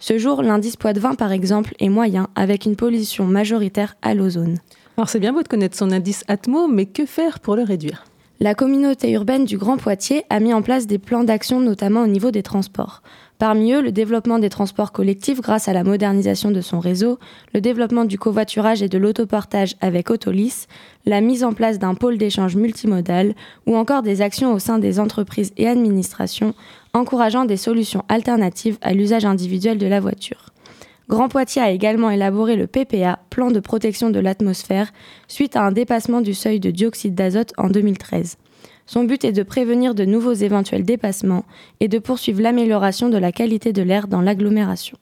[0.00, 4.58] Ce jour, l'indice Poids-de-Vin, par exemple, est moyen, avec une pollution majoritaire à l'ozone.
[4.96, 8.04] Alors c'est bien beau de connaître son indice Atmo, mais que faire pour le réduire?
[8.40, 12.06] La communauté urbaine du Grand Poitiers a mis en place des plans d'action, notamment au
[12.08, 13.02] niveau des transports.
[13.38, 17.20] Parmi eux, le développement des transports collectifs grâce à la modernisation de son réseau,
[17.54, 20.66] le développement du covoiturage et de l'autopartage avec Autolis,
[21.06, 23.34] la mise en place d'un pôle d'échange multimodal
[23.66, 26.54] ou encore des actions au sein des entreprises et administrations
[26.94, 30.46] encourageant des solutions alternatives à l'usage individuel de la voiture.
[31.08, 34.90] Grand Poitiers a également élaboré le PPA, plan de protection de l'atmosphère,
[35.28, 38.36] suite à un dépassement du seuil de dioxyde d'azote en 2013.
[38.88, 41.44] Son but est de prévenir de nouveaux éventuels dépassements
[41.78, 44.96] et de poursuivre l'amélioration de la qualité de l'air dans l'agglomération.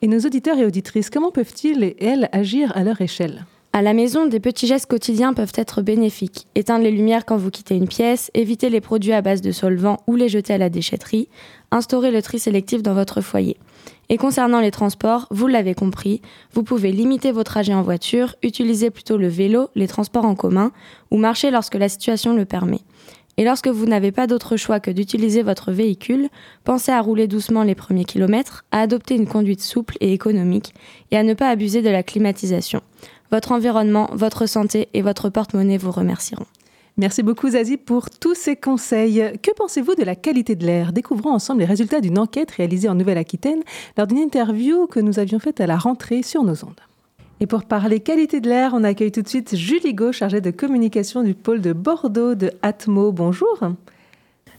[0.00, 3.44] Et nos auditeurs et auditrices, comment peuvent-ils et elles agir à leur échelle?
[3.72, 6.46] À la maison, des petits gestes quotidiens peuvent être bénéfiques.
[6.54, 9.98] Éteindre les lumières quand vous quittez une pièce, éviter les produits à base de solvant
[10.06, 11.28] ou les jeter à la déchetterie,
[11.72, 13.56] instaurer le tri sélectif dans votre foyer.
[14.08, 18.90] Et concernant les transports, vous l'avez compris, vous pouvez limiter vos trajets en voiture, utiliser
[18.90, 20.70] plutôt le vélo, les transports en commun
[21.10, 22.82] ou marcher lorsque la situation le permet.
[23.38, 26.28] Et lorsque vous n'avez pas d'autre choix que d'utiliser votre véhicule,
[26.64, 30.74] pensez à rouler doucement les premiers kilomètres, à adopter une conduite souple et économique
[31.10, 32.82] et à ne pas abuser de la climatisation.
[33.30, 36.46] Votre environnement, votre santé et votre porte-monnaie vous remercieront.
[36.98, 39.32] Merci beaucoup Zazie pour tous ces conseils.
[39.42, 40.92] Que pensez-vous de la qualité de l'air?
[40.92, 43.62] Découvrons ensemble les résultats d'une enquête réalisée en Nouvelle-Aquitaine
[43.96, 46.80] lors d'une interview que nous avions faite à la rentrée sur nos ondes.
[47.42, 50.52] Et pour parler qualité de l'air, on accueille tout de suite Julie Gau, chargée de
[50.52, 53.10] communication du pôle de Bordeaux de Atmo.
[53.10, 53.58] Bonjour.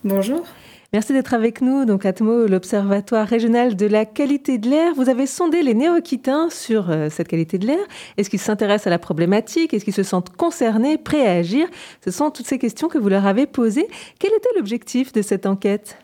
[0.04, 0.44] Bonjour.
[0.92, 1.86] Merci d'être avec nous.
[1.86, 4.96] Donc Atmo, l'Observatoire régional de la qualité de l'air.
[4.96, 7.88] Vous avez sondé les néo-aquitains sur euh, cette qualité de l'air.
[8.18, 9.74] Est-ce qu'ils s'intéressent à la problématique?
[9.74, 11.70] Est-ce qu'ils se sentent concernés, prêts à agir?
[12.04, 13.88] Ce sont toutes ces questions que vous leur avez posées.
[14.20, 15.96] Quel était l'objectif de cette enquête?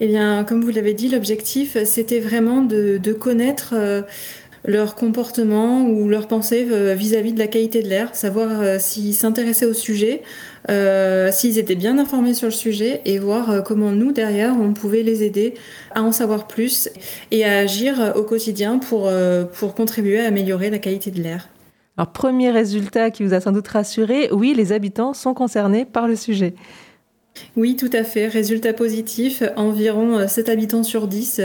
[0.00, 4.02] Eh bien, comme vous l'avez dit, l'objectif, c'était vraiment de, connaître euh,
[4.64, 9.14] leur comportement ou leur pensée euh, vis-à-vis de la qualité de l'air, savoir euh, s'ils
[9.14, 10.22] s'intéressaient au sujet,
[10.70, 15.02] euh, s'ils étaient bien informés sur le sujet et voir comment nous, derrière, on pouvait
[15.02, 15.54] les aider
[15.94, 16.88] à en savoir plus
[17.30, 19.10] et à agir au quotidien pour,
[19.52, 21.48] pour contribuer à améliorer la qualité de l'air.
[21.96, 26.08] Alors, premier résultat qui vous a sans doute rassuré, oui, les habitants sont concernés par
[26.08, 26.54] le sujet.
[27.56, 28.28] Oui, tout à fait.
[28.28, 31.40] Résultat positif, environ 7 habitants sur 10,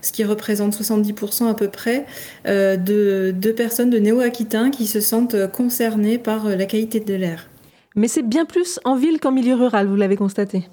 [0.00, 2.06] ce qui représente 70% à peu près
[2.44, 7.48] de, de personnes de néo-aquitains qui se sentent concernées par la qualité de l'air.
[7.96, 10.64] Mais c'est bien plus en ville qu'en milieu rural, vous l'avez constaté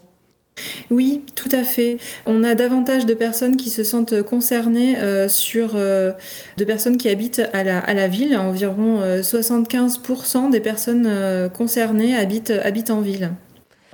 [0.91, 1.97] oui, tout à fait.
[2.25, 6.12] On a davantage de personnes qui se sentent concernées euh, sur euh,
[6.58, 8.36] de personnes qui habitent à la, à la ville.
[8.36, 13.32] Environ 75% euh, des personnes concernées habitent, habitent en ville.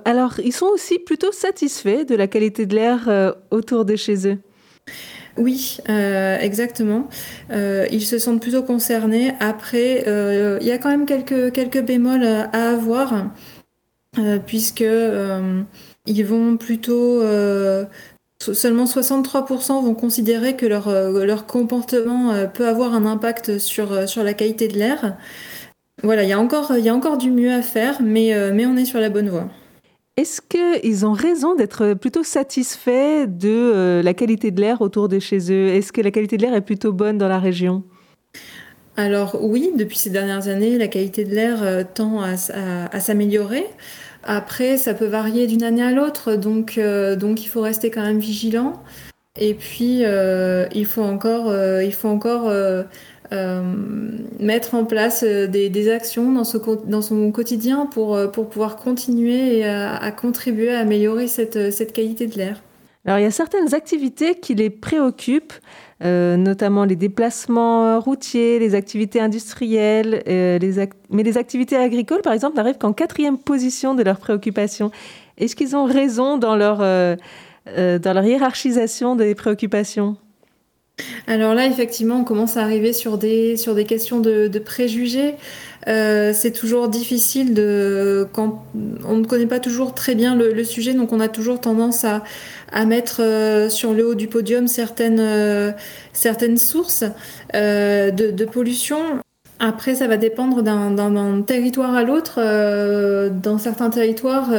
[0.06, 4.38] Alors, ils sont aussi plutôt satisfaits de la qualité de l'air autour de chez eux
[5.38, 7.08] oui, euh, exactement.
[7.50, 9.34] Euh, ils se sentent plutôt concernés.
[9.40, 13.30] Après, euh, il y a quand même quelques, quelques bémols à avoir,
[14.46, 14.84] puisque
[16.06, 17.22] ils vont plutôt
[18.40, 24.32] seulement 63% vont considérer que leur, leur comportement peut avoir un impact sur, sur la
[24.32, 25.18] qualité de l'air.
[26.02, 28.76] Voilà, il y, a encore, y a encore du mieux à faire, mais, mais on
[28.76, 29.50] est sur la bonne voie.
[30.16, 35.18] Est-ce qu'ils ont raison d'être plutôt satisfaits de euh, la qualité de l'air autour de
[35.18, 35.68] chez eux?
[35.68, 37.82] Est-ce que la qualité de l'air est plutôt bonne dans la région?
[38.96, 42.38] Alors oui, depuis ces dernières années, la qualité de l'air euh, tend à,
[42.98, 43.66] s'améliorer.
[44.24, 48.02] Après, ça peut varier d'une année à l'autre, donc, euh, donc il faut rester quand
[48.02, 48.82] même vigilant.
[49.38, 52.50] Et puis, il faut encore, il faut encore
[53.30, 56.44] mettre en place euh, des, actions dans,
[57.02, 62.62] son quotidien pour, euh, pour pouvoir continuer à, contribuer à améliorer cette, qualité de l'air.
[63.04, 65.52] Alors il y a certaines activités qui les préoccupent,
[66.00, 72.78] notamment les déplacements routiers, les activités industrielles, les mais les activités agricoles, par exemple, n'arrivent
[72.78, 74.90] qu'en quatrième position de leurs préoccupations.
[75.38, 76.82] Est-ce qu'ils ont raison dans leur
[78.24, 80.16] hiérarchisation des préoccupations?
[81.26, 85.34] Alors là, effectivement, on commence à arriver sur des, sur des questions de, préjugés.
[85.88, 88.64] Euh, c'est toujours difficile de quand
[89.04, 92.22] on ne connaît pas toujours très bien le, sujet, donc on a toujours tendance à,
[92.86, 95.72] mettre euh, sur le haut du podium certaines, euh,
[96.12, 97.04] certaines sources
[97.52, 98.98] de, pollution.
[99.58, 102.40] Après, ça va dépendre d'un territoire à l'autre.
[103.30, 104.50] dans certains territoires,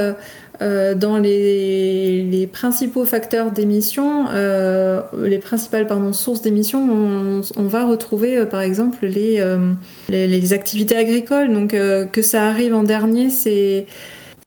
[0.62, 8.46] euh, dans les, principaux facteurs d'émission, euh, les principales sources d'émissions, on, va retrouver euh,
[8.46, 11.54] par exemple les, activités agricoles.
[11.54, 13.86] Donc que ça arrive en dernier, c'est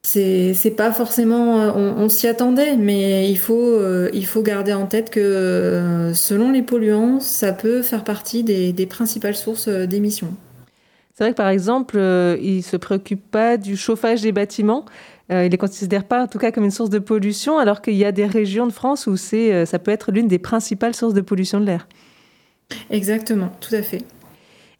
[0.02, 3.78] c'est pas forcément on, s'y attendait mais il faut
[4.12, 9.36] il faut garder en tête que selon les polluants ça peut faire partie des, principales
[9.36, 10.34] sources d'émissions
[11.14, 11.98] c'est vrai que par exemple
[12.40, 14.86] ils se préoccupent pas du chauffage des bâtiments
[15.30, 17.82] euh, il ne les considère pas en tout cas comme une source de pollution, alors
[17.82, 20.38] qu'il y a des régions de France où c'est, euh, ça peut être l'une des
[20.38, 21.86] principales sources de pollution de l'air.
[22.90, 24.02] Exactement, tout à fait.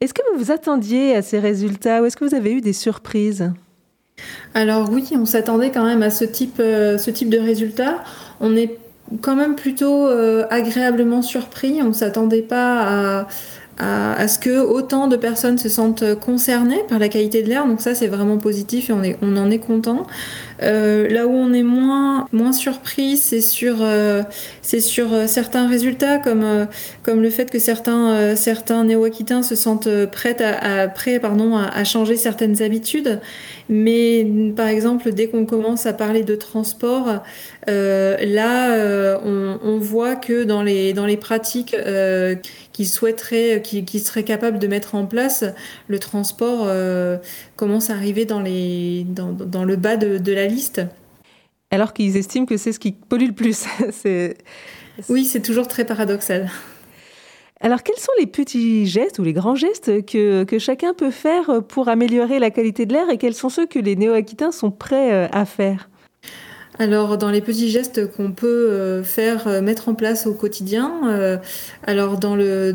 [0.00, 2.72] Est-ce que vous vous attendiez à ces résultats ou est-ce que vous avez eu des
[2.72, 3.52] surprises?
[4.54, 8.02] Alors oui, on s'attendait quand même à ce type, euh, ce type de résultats.
[8.40, 8.78] On est
[9.22, 11.80] quand même plutôt agréablement surpris.
[11.82, 13.28] On ne s'attendait pas à
[13.80, 17.66] à, ce que autant de personnes se sentent concernées par la qualité de l'air.
[17.66, 20.06] Donc ça, c'est vraiment positif et on, en est content.
[20.62, 24.22] Euh, là où on est moins, moins surpris, c'est sur, euh,
[24.60, 26.66] c'est sur euh, certains résultats, comme,
[27.02, 32.16] comme le fait que certains, certains néo-aquitains se sentent prêts, à, prêts pardon, à, changer
[32.16, 33.20] certaines habitudes.
[33.70, 37.22] Mais par exemple, dès qu'on commence à parler de transport,
[37.66, 41.74] là, on, on, voit que dans les, dans les pratiques
[42.80, 45.44] qui souhaiteraient, qui, qui, seraient capables de mettre en place,
[45.86, 46.66] le transport
[47.54, 50.80] commence à arriver dans, les, dans, dans le bas de, de la liste.
[51.70, 53.66] Alors qu'ils estiment que c'est ce qui pollue le plus.
[55.10, 56.50] oui, c'est toujours très paradoxal.
[57.60, 61.62] Alors, quels sont les petits gestes ou les grands gestes que, que chacun peut faire
[61.68, 65.12] pour améliorer la qualité de l'air et quels sont ceux que les néo-aquitains sont prêts
[65.12, 65.90] euh, à faire?
[66.80, 70.90] Alors dans les petits gestes qu'on peut euh, faire euh, mettre en place au quotidien,
[71.10, 71.36] euh,
[71.86, 72.72] alors dans le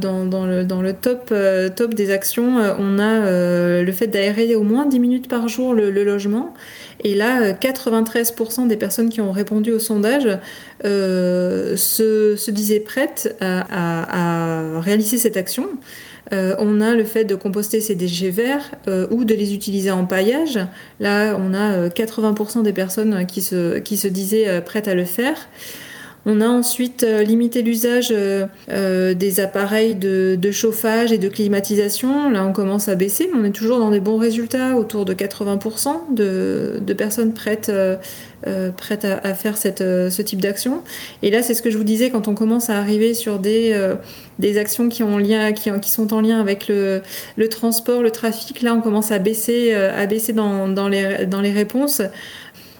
[0.94, 5.90] top des actions, on a le fait d'aérer au moins 10 minutes par jour le,
[5.90, 6.54] logement.
[7.04, 10.28] Et là, 93% des personnes qui ont répondu au sondage
[10.84, 15.68] se, disaient prêtes à réaliser cette action.
[16.34, 19.92] Euh, on a le fait de composter ces déchets verts euh, ou de les utiliser
[19.92, 20.60] en paillage.
[21.00, 23.42] Là, on a 80% euh, des personnes qui
[23.84, 25.38] qui se disaient prêtes à le faire.
[26.26, 28.14] On a ensuite limité l'usage
[28.70, 32.32] des appareils de, chauffage et de climatisation.
[32.32, 35.14] Là, on commence à baisser, mais on est toujours dans des bons résultats, autour de
[35.14, 37.72] 80% de, personnes prêtes
[38.48, 40.84] euh, prête à, faire cette, euh, ce type d'action.
[41.24, 43.72] Et là, c'est ce que je vous disais, quand on commence à arriver sur des,
[43.74, 43.96] euh,
[44.60, 47.02] actions qui, sont en lien avec le,
[47.50, 49.74] transport, le trafic, là, on commence à baisser,
[50.76, 52.04] dans les réponses.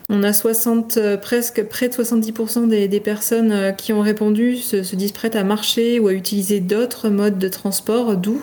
[0.08, 5.10] On a 60, presque près de 70% des, personnes qui ont répondu se, se, disent
[5.10, 8.42] prêtes à marcher ou à utiliser d'autres modes de transport doux,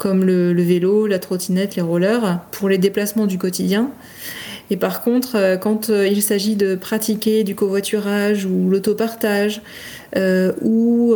[0.00, 3.90] comme le, vélo, la trottinette, les rollers, pour les déplacements du quotidien.
[4.70, 9.99] Et par contre, euh, quand euh, il s'agit de pratiquer du covoiturage ou l'autopartage, euh,
[10.16, 11.14] ou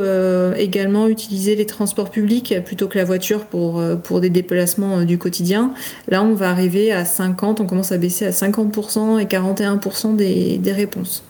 [0.56, 5.72] également utiliser les transports publics plutôt que la voiture pour, pour des déplacements du quotidien,
[6.08, 10.58] là on va arriver à 50, on commence à baisser à 50% et 41% des,
[10.58, 11.24] des réponses.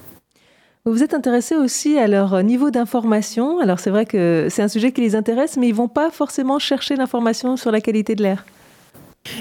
[0.87, 3.59] Vous vous êtes intéressé aussi à leur niveau d'information.
[3.59, 6.59] Alors c'est vrai que c'est un sujet qui les intéresse, mais ils vont pas forcément
[6.59, 8.45] chercher l'information sur la qualité de l'air.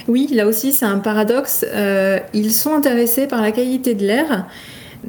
[0.07, 1.65] Oui, là aussi c'est un paradoxe.
[1.67, 4.47] Euh, ils sont intéressés par la qualité de l'air,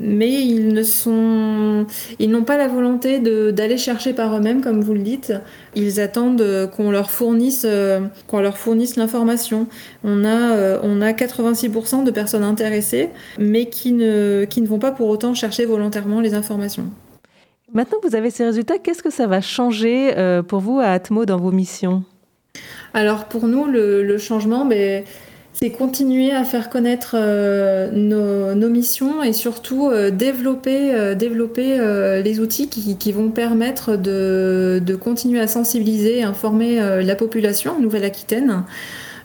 [0.01, 1.86] mais ils ne sont,
[2.18, 5.32] ils n'ont pas la volonté d'aller chercher par eux-mêmes, comme vous le dites.
[5.74, 9.66] Ils attendent qu'on leur fournisse, euh, qu'on leur fournisse l'information.
[10.03, 14.78] On a, euh, on a 86% de personnes intéressées, mais qui ne, qui ne vont
[14.78, 16.86] pas pour autant chercher volontairement les informations.
[17.72, 20.14] Maintenant que vous avez ces résultats, qu'est-ce que ça va changer
[20.47, 22.05] pour vous à Atmo dans vos missions?
[22.95, 25.05] Alors pour nous, le, changement, ben,
[25.55, 27.89] c'est continuer à faire connaître euh,
[28.55, 31.79] nos, missions et surtout euh, développer, euh, développer
[32.23, 38.65] les outils qui, vont permettre de, continuer à sensibiliser et informer la population en Nouvelle-Aquitaine.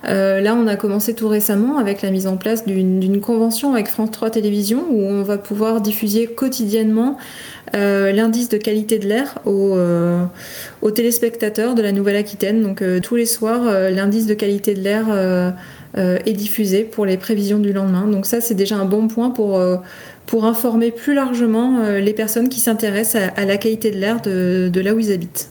[0.04, 4.12] là, on a commencé tout récemment avec la mise en place d'une convention avec France
[4.12, 7.18] 3 Télévisions où on va pouvoir diffuser quotidiennement
[7.74, 12.62] l'indice de qualité de l'air aux, téléspectateurs de la Nouvelle-Aquitaine.
[12.62, 15.06] Donc tous les soirs, l'indice de qualité de l'air
[15.96, 18.08] est diffusé pour les prévisions du lendemain.
[18.08, 19.62] Donc ça, c'est déjà un bon point pour,
[20.26, 24.94] pour informer plus largement les personnes qui s'intéressent à, la qualité de l'air de, là
[24.94, 25.50] où ils habitent.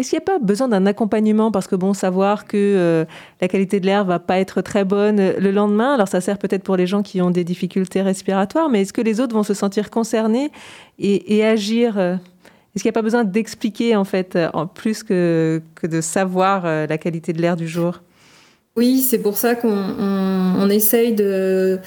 [0.00, 1.50] Est-ce qu'il n'y a pas besoin d'un accompagnement?
[1.50, 3.04] Parce que bon, savoir que euh,
[3.42, 6.62] la qualité de l'air va pas être très bonne le lendemain, alors ça sert peut-être
[6.62, 9.52] pour les gens qui ont des difficultés respiratoires, mais est-ce que les autres vont se
[9.52, 10.52] sentir concernés
[10.98, 11.98] et, agir?
[11.98, 14.38] Euh, Est-ce qu'il n'y a pas besoin d'expliquer en fait,
[14.74, 18.00] plus que, que de savoir euh, la qualité de l'air du jour?
[18.76, 21.80] Oui, c'est pour ça qu'on essaye de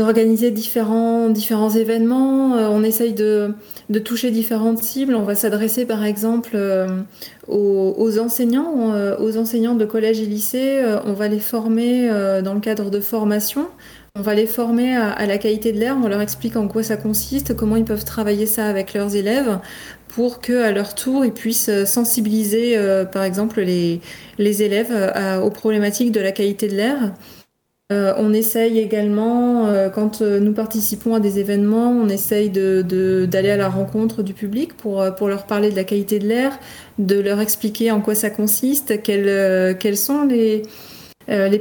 [0.00, 2.52] d'organiser différents, différents événements.
[2.52, 3.52] on essaye de,
[4.02, 5.14] toucher différentes cibles.
[5.14, 7.02] On va s'adresser par exemple euh,
[7.48, 10.78] aux, enseignants, euh, aux enseignants de collège et lycée.
[10.82, 12.08] Euh, on va les former
[12.42, 13.68] dans le cadre de formation.
[14.16, 16.96] On va les former à, la qualité de l'air, on leur explique en quoi ça
[16.96, 19.60] consiste, comment ils peuvent travailler ça avec leurs élèves
[20.08, 22.76] pour qu'à leur tour, ils puissent sensibiliser,
[23.12, 24.00] par exemple, les,
[24.38, 24.92] les élèves
[25.40, 27.12] aux problématiques de la qualité de l'air.
[27.90, 33.50] Euh, on essaye également, euh, quand euh, nous participons à des événements, on essaye d'aller
[33.50, 36.56] à la rencontre du public pour, leur parler de la qualité de l'air,
[36.98, 40.62] de leur expliquer en quoi ça consiste, quelles, sont les,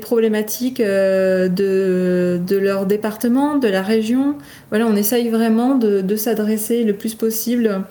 [0.02, 4.36] problématiques de, leur département, de la région.
[4.70, 7.84] Voilà, on essaye vraiment de, de s'adresser le plus possible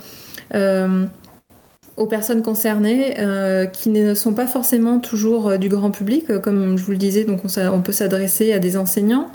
[1.98, 6.38] aux personnes concernées euh, qui ne sont pas forcément toujours euh, du grand public, euh,
[6.38, 9.30] comme je vous le disais, donc on, peut s'adresser à des enseignants,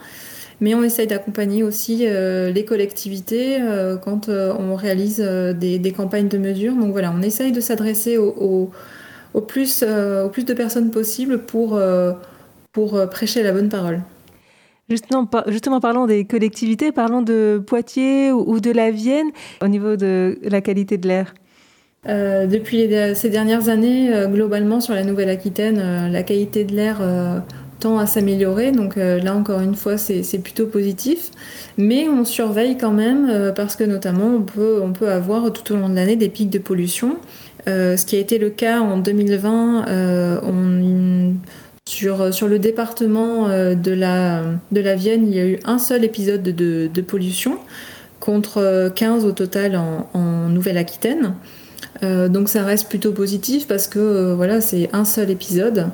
[0.61, 3.57] mais on essaye d'accompagner aussi les collectivités
[4.03, 6.73] quand on réalise des, campagnes de mesures.
[6.73, 8.71] Donc voilà, on essaye de s'adresser au,
[9.47, 11.77] plus, au plus de personnes possible pour,
[12.73, 14.01] pour prêcher la bonne parole.
[14.89, 19.27] Justement, justement, parlons des collectivités, parlons de Poitiers ou de la Vienne
[19.61, 21.33] au niveau de la qualité de l'air.
[22.07, 27.01] Euh, depuis ces dernières années, euh, globalement sur la Nouvelle-Aquitaine, euh, la qualité de l'air
[27.79, 28.71] tend à s'améliorer.
[28.71, 31.31] Donc là, encore une fois, c'est plutôt positif.
[31.77, 35.77] Mais on surveille quand même parce que notamment, on peut, on peut avoir tout au
[35.77, 37.17] long de l'année des pics de pollution.
[37.67, 39.85] ce qui a été le cas en 2020,
[40.43, 41.33] on,
[41.87, 46.03] sur, sur le département de, la, de la Vienne, il y a eu un seul
[46.03, 47.59] épisode de, de pollution
[48.23, 51.35] contre 15 au total en, Nouvelle-Aquitaine.
[52.03, 55.89] Euh, donc ça reste plutôt positif parce que euh, voilà, c'est un seul épisode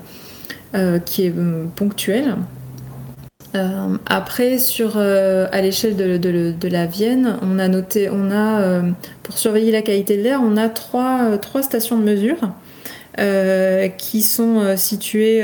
[0.75, 1.33] euh, qui est
[1.75, 2.35] ponctuel.
[4.05, 8.83] après, sur, à l'échelle de, la Vienne, on a noté, on a,
[9.23, 12.37] pour surveiller la qualité de l'air, on a trois, trois stations de mesure
[13.97, 15.43] qui sont situées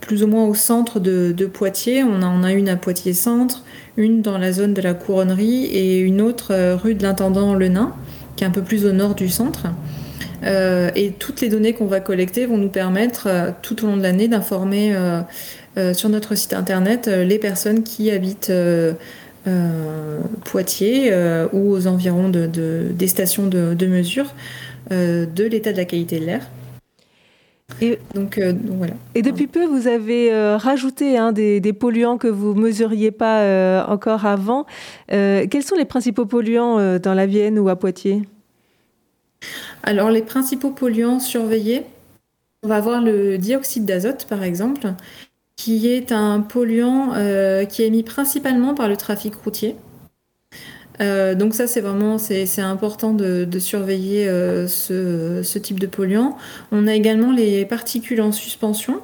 [0.00, 2.02] plus ou moins au centre de, Poitiers.
[2.02, 3.64] On en a, une à Poitiers Centre,
[3.96, 7.94] une dans la zone de la Couronnerie et une autre rue de l'Intendant Le Nain
[8.36, 9.66] qui est un peu plus au nord du centre.
[10.44, 13.96] Euh, et toutes les données qu'on va collecter vont nous permettre euh, tout au long
[13.96, 18.52] de l'année d'informer euh, sur notre site internet les personnes qui habitent
[20.44, 21.12] Poitiers
[21.52, 24.34] ou aux environs de, des stations de, mesure
[24.92, 26.48] de l'état de la qualité de l'air.
[27.80, 28.92] Et, donc, voilà.
[29.14, 34.66] Et depuis peu, vous avez rajouté hein, des, polluants que vous mesuriez pas encore avant.
[35.08, 38.22] quels sont les principaux polluants dans la Vienne ou à Poitiers?
[39.82, 41.84] Alors, les principaux polluants surveillés,
[42.62, 44.92] on va avoir le dioxyde d'azote, par exemple,
[45.56, 47.12] qui est un polluant
[47.68, 49.76] qui est émis principalement par le trafic routier.
[51.02, 56.36] Euh, donc ça, c'est vraiment c'est important de, surveiller euh, ce, type de polluant.
[56.70, 59.00] On a également les particules en suspension,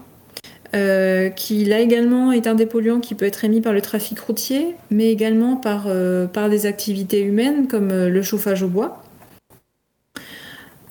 [0.74, 4.18] euh, qui là également est un des polluants qui peut être émis par le trafic
[4.20, 5.88] routier, mais également par,
[6.32, 9.02] par des activités humaines comme le chauffage au bois.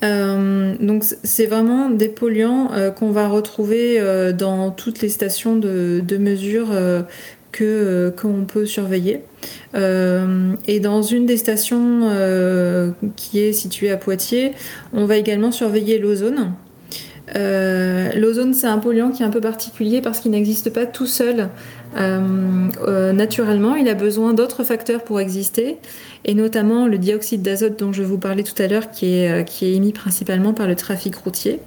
[0.02, 4.02] donc c'est vraiment des polluants qu'on va retrouver
[4.34, 6.68] dans toutes les stations de, de mesure
[7.58, 9.22] que qu'on peut surveiller.
[9.76, 14.54] Euh, et dans une des stations euh, qui est située à Poitiers,
[14.94, 16.54] on va également surveiller l'ozone.
[17.36, 21.08] Euh, l'ozone, c'est un polluant qui est un peu particulier parce qu'il n'existe pas tout
[21.08, 21.50] seul
[21.96, 23.76] naturellement.
[23.76, 25.78] Il a besoin d'autres facteurs pour exister,
[26.26, 29.66] et notamment le dioxyde d'azote dont je vous parlais tout à l'heure, qui est, qui
[29.66, 31.60] est émis principalement par le trafic routier.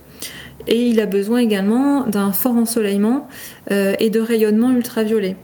[0.69, 3.27] Et il a besoin également d'un fort ensoleillement
[3.71, 5.35] et de rayonnement ultraviolet.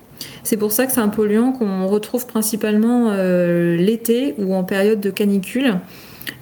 [0.43, 5.01] C'est pour ça que c'est un polluant qu'on retrouve principalement euh, l'été ou en période
[5.01, 5.75] de canicule.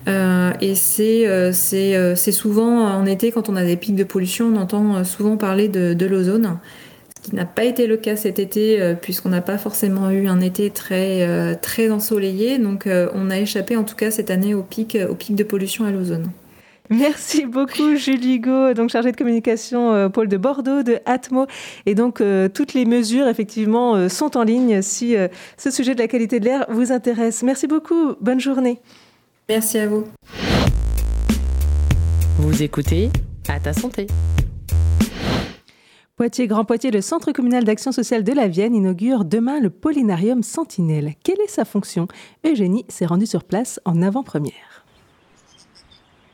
[0.09, 4.57] Euh, et euh, c'est souvent en été, quand on a des pics de pollution, on
[4.57, 6.59] entend souvent parler de, l'ozone.
[7.16, 10.43] Ce qui n'a pas été le cas cet été, puisqu'on n'a pas forcément eu un
[10.43, 12.59] été très, très ensoleillé.
[12.59, 15.87] Donc on a échappé en tout cas cette année au pic, au pic de pollution
[15.87, 16.31] à l'ozone.
[16.91, 21.47] Merci beaucoup Julie Hugo, donc chargée de communication euh, pôle de Bordeaux, de Atmo.
[21.87, 25.16] Et donc euh, toutes les mesures effectivement euh, sont en ligne si
[25.57, 27.43] ce sujet de la qualité de l'air vous intéresse.
[27.43, 28.80] Merci beaucoup, bonne journée.
[29.49, 30.05] Merci à vous.
[32.39, 33.09] Vous écoutez
[33.49, 34.07] à ta santé.
[36.16, 40.43] Poitiers Grand Poitiers, le Centre communal d'action sociale de la Vienne inaugure demain le Polinarium
[40.43, 41.14] Sentinelle.
[41.24, 42.09] Quelle est sa fonction?
[42.47, 44.74] Eugénie s'est rendue sur place en avant-première.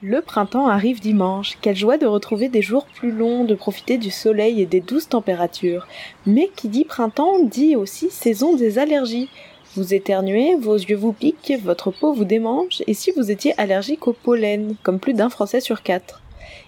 [0.03, 1.59] Le printemps arrive dimanche.
[1.61, 5.11] Quelle joie de retrouver des jours plus longs, de profiter du soleil et des douces
[5.11, 5.87] températures.
[6.25, 9.29] Mais qui dit printemps dit aussi saison des allergies.
[9.77, 14.09] Vous éternuez, vos yeux vous piquent, votre peau vous démange, et si vous étiez allergique
[14.09, 16.23] au pollen, comme plus d'un Français sur quatre?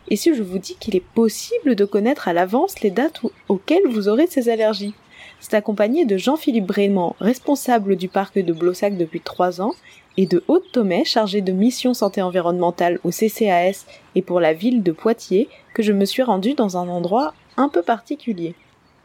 [0.08, 3.88] Et si je vous dis qu'il est possible de connaître à l'avance les dates auxquelles
[3.88, 4.94] vous aurez ces allergies?
[5.40, 9.72] C'est accompagné de Jean-Philippe Brément, responsable du parc de Blossac depuis trois ans,
[10.16, 14.82] et de Haute Thomay, chargée de mission santé environnementale au CCAS et pour la ville
[14.82, 18.54] de Poitiers, que je me suis rendue dans un endroit un peu particulier.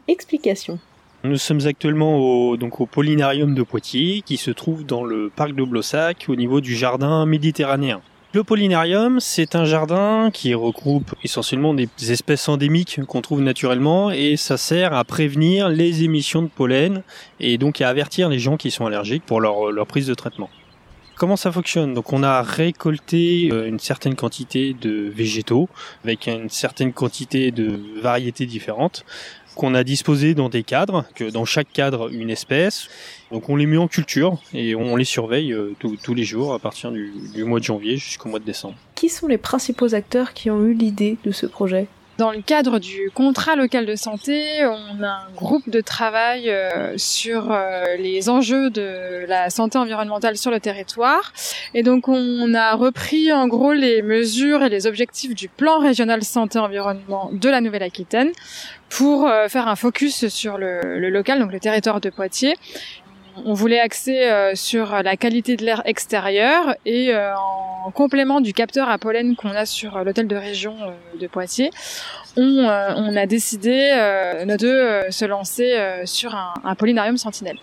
[0.06, 0.78] Explication.
[1.24, 5.64] Nous sommes actuellement au, donc au de Poitiers, qui se trouve dans le parc de
[5.64, 8.00] Blossac, au niveau du jardin méditerranéen.
[8.34, 14.36] Le Polinarium, c'est un jardin qui regroupe essentiellement des espèces endémiques qu'on trouve naturellement et
[14.36, 17.02] ça sert à prévenir les émissions de pollen
[17.40, 20.50] et donc à avertir les gens qui sont allergiques pour leur prise de traitement.
[21.18, 21.94] Comment ça fonctionne?
[21.94, 25.68] Donc on a récolté euh, une certaine quantité de végétaux
[26.04, 29.04] avec une certaine quantité de variétés différentes
[29.56, 32.86] qu'on a disposé dans des cadres, que dans chaque cadre une espèce.
[33.32, 36.60] Donc on les met en culture et on les surveille euh, tous les jours à
[36.60, 38.76] partir du mois de janvier jusqu'au mois de décembre.
[38.94, 41.88] Qui sont les principaux acteurs qui ont eu l'idée de ce projet?
[42.18, 46.94] Dans le cadre du contrat local de santé, on a un groupe de travail euh,
[46.98, 51.32] sur euh, les enjeux de la santé environnementale sur le territoire.
[51.74, 56.24] Et donc on a repris en gros les mesures et les objectifs du plan régional
[56.24, 58.32] santé-environnement de la Nouvelle-Aquitaine
[58.88, 62.56] pour euh, faire un focus sur le, le, local, donc le territoire de Poitiers,
[63.44, 68.52] on voulait axer euh, sur la qualité de l'air extérieur et euh, en complément du
[68.52, 70.76] capteur à pollen qu'on a sur euh, l'hôtel de région
[71.18, 71.70] de Poitiers,
[72.36, 73.90] on, a décidé
[74.46, 77.58] de se lancer sur un, un pollinarium sentinelle.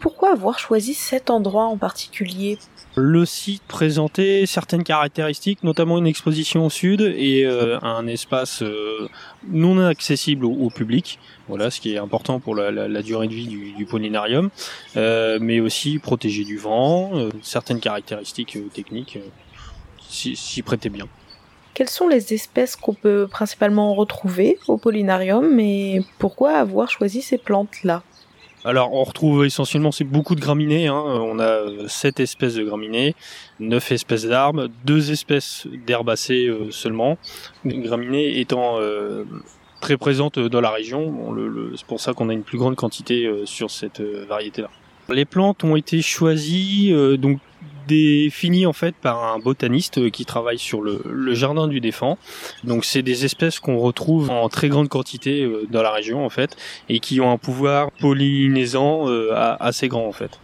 [0.00, 2.58] Pourquoi avoir choisi cet endroit en particulier?
[2.98, 9.08] Le site présentait certaines caractéristiques, notamment une exposition au sud et euh, un espace euh,
[9.46, 11.18] non accessible au, public.
[11.48, 14.50] Voilà, ce qui est important pour la, durée de vie du, polinarium,
[14.96, 17.12] euh, mais aussi protégé du vent.
[17.42, 19.18] certaines caractéristiques techniques
[20.08, 21.06] s'y prêtaient bien.
[21.74, 27.38] Quelles sont les espèces qu'on peut principalement retrouver au polinarium et pourquoi avoir choisi ces
[27.38, 28.02] plantes-là?
[28.68, 30.88] Alors on retrouve essentiellement c'est beaucoup de graminées.
[30.88, 31.02] Hein.
[31.02, 33.14] On a sept espèces de graminées,
[33.60, 37.16] neuf espèces d'arbres, deux espèces d'herbacées euh, seulement.
[37.64, 39.24] Les graminées étant euh,
[39.80, 41.34] très présentes dans la région.
[41.76, 44.68] c'est pour ça qu'on a une plus grande quantité euh, sur cette variété-là.
[45.08, 47.40] Les plantes ont été choisies donc
[47.86, 52.18] définies en fait par un botaniste qui travaille sur le, jardin du Défend.
[52.64, 56.30] Donc c'est des espèces qu'on retrouve en très grande quantité euh, dans la région en
[56.30, 56.56] fait
[56.88, 60.38] et qui ont un pouvoir pollinisant euh, assez grand en fait.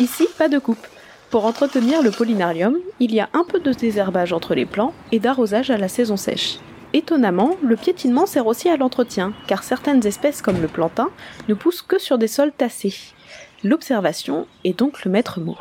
[0.00, 0.86] Ici, pas de coupe.
[1.30, 5.18] Pour entretenir le pollinarium, il y a un peu de désherbage entre les plants et
[5.18, 6.58] d'arrosage à la saison sèche.
[6.94, 11.10] Étonnamment, le piétinement sert aussi à l'entretien, car certaines espèces comme le plantain
[11.48, 12.94] ne poussent que sur des sols tassés.
[13.64, 15.58] L'observation est donc le maître mot.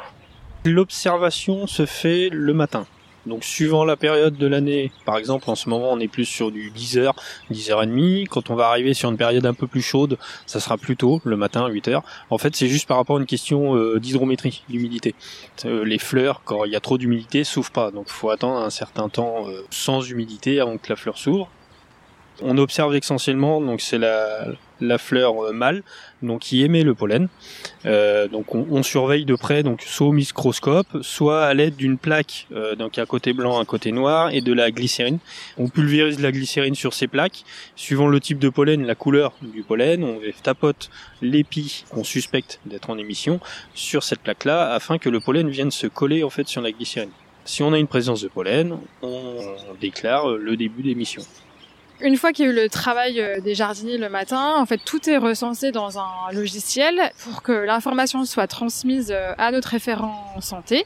[0.66, 2.86] L'observation se fait le matin.
[3.26, 6.52] Donc suivant la période de l'année, par exemple en ce moment on est plus sur
[6.52, 7.12] du 10h,
[7.52, 10.96] 10h30, quand on va arriver sur une période un peu plus chaude, ça sera plus
[10.96, 12.04] tôt, le matin 8h.
[12.30, 15.14] En fait c'est juste par rapport à une question euh, d'hydrométrie, d'humidité.
[15.66, 18.60] Euh, les fleurs, quand il y a trop d'humidité, s'ouvrent pas, donc il faut attendre
[18.64, 21.50] un certain temps euh, sans humidité avant que la fleur s'ouvre.
[22.42, 24.46] On observe essentiellement, donc c'est la,
[24.82, 25.84] la fleur euh, mâle,
[26.22, 27.28] donc qui émet le pollen.
[27.86, 32.48] Euh, donc on, surveille de près, donc soit au microscope, soit à l'aide d'une plaque,
[32.52, 35.20] euh, donc un côté blanc, un côté noir, et de la glycérine.
[35.58, 37.44] On pulvérise la glycérine sur ces plaques.
[37.76, 40.90] Suivant le type de pollen, la couleur du pollen, on tapote
[41.22, 43.40] l'épi qu'on suspecte d'être en émission
[43.74, 47.12] sur cette plaque-là, afin que le pollen vienne se coller en fait sur la glycérine.
[47.46, 51.22] Si on a une présence de pollen, on déclare le début d'émission.
[52.00, 54.78] Une fois qu'il y a eu le travail euh, des jardiniers le matin, en fait,
[54.78, 60.36] tout est recensé dans un logiciel pour que l'information soit transmise euh, à notre référent
[60.40, 60.86] santé,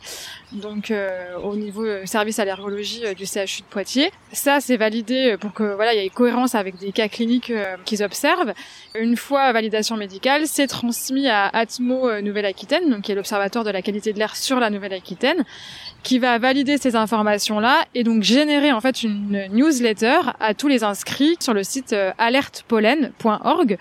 [0.54, 4.10] donc euh, au niveau service allergologie du CHU de Poitiers.
[4.32, 7.52] Ça, c'est validé pour que voilà, il y ait cohérence avec des cas cliniques
[7.84, 8.54] qu'ils observent.
[8.98, 13.82] Une fois validation médicale, c'est transmis à Atmo Nouvelle-Aquitaine, donc qui est l'observatoire de la
[13.82, 15.44] qualité de l'air sur la Nouvelle-Aquitaine,
[16.04, 20.84] qui va valider ces informations-là et donc générer en fait une newsletter à tous les
[21.40, 23.78] sur le site euh, alertepollen.org.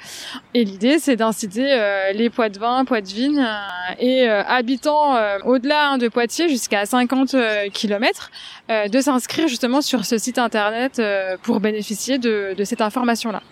[0.54, 6.48] Et l'idée, c'est d'inciter euh, les Poitevins, Poitevines euh, et habitants au-delà hein, de Poitiers
[6.48, 7.34] jusqu'à 50
[7.72, 8.30] km
[8.68, 11.00] de s'inscrire justement sur ce site internet
[11.42, 13.42] pour bénéficier de cette information-là.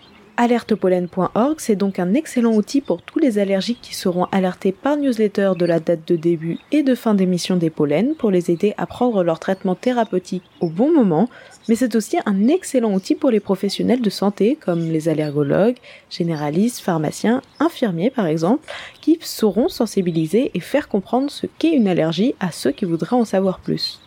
[0.40, 5.54] Alertepollen.org, c'est donc un excellent outil pour tous les allergiques qui seront alertés par newsletter
[5.58, 8.86] de la date de début et de fin d'émission des pollens pour les aider à
[8.86, 11.28] prendre leur traitement thérapeutique au bon moment,
[11.68, 15.76] mais c'est aussi un excellent outil pour les professionnels de santé comme les allergologues,
[16.10, 18.68] généralistes, pharmaciens, infirmiers par exemple,
[19.00, 23.24] qui sauront sensibiliser et faire comprendre ce qu'est une allergie à ceux qui voudraient en
[23.24, 24.00] savoir plus.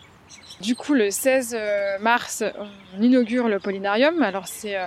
[0.60, 1.56] Du coup, le 16
[2.00, 2.44] mars,
[2.98, 4.22] on inaugure le pollinarium.
[4.22, 4.86] Alors c'est euh,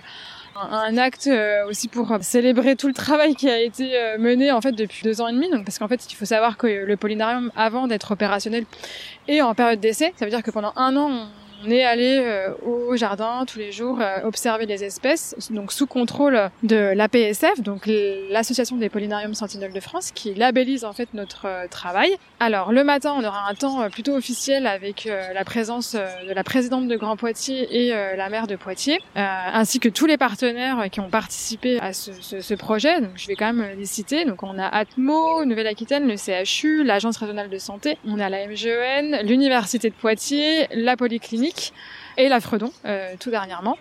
[0.55, 4.61] un acte euh, aussi pour célébrer tout le travail qui a été euh, mené en
[4.61, 5.49] fait depuis deux ans et demi.
[5.49, 8.65] Donc parce qu'en fait, il faut savoir que le polinarium, avant d'être opérationnel,
[9.28, 10.13] est en période d'essai.
[10.15, 11.28] Ça veut dire que pendant un an,
[11.66, 15.88] on est allé euh, au jardin tous les jours euh, observer les espèces, donc sous
[15.88, 17.89] contrôle de l'APSF, donc
[18.30, 22.16] l'association des pollinariums sentinelles de France, qui labellise en fait notre euh, travail.
[22.40, 26.88] Alors le matin, on aura un temps plutôt officiel avec la présence de la présidente
[26.88, 31.10] de Grand Poitiers et la maire de Poitiers, ainsi que tous les partenaires qui ont
[31.10, 33.00] participé à ce, ce, ce, projet.
[33.00, 34.26] Donc je vais quand même les citer.
[34.26, 39.22] Donc on a Atmo, Nouvelle-Aquitaine, le CHU, l'Agence régionale de santé, on a la MGEN,
[39.24, 41.74] l'Université de Poitiers, la Polyclinique
[42.18, 43.78] et la Fredon, euh, tout dernièrement.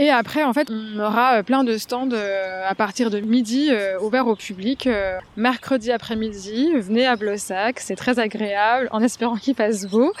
[0.00, 3.70] Et après, en fait, on aura euh, plein de stands euh, à partir de midi
[4.00, 4.88] ouverts au public.
[5.36, 10.14] mercredi après-midi, venez à Blossac, c'est très agréable, en espérant qu'il fasse beau,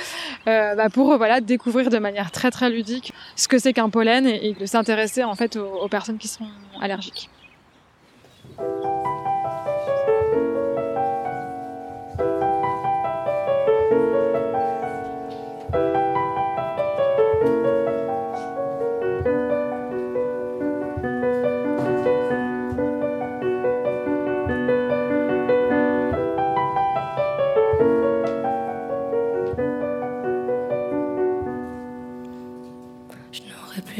[0.44, 4.52] bah, pour voilà découvrir de manière très très ludique ce que c'est qu'un pollen et,
[4.52, 6.46] de s'intéresser en fait aux personnes qui sont
[6.82, 7.30] allergiques.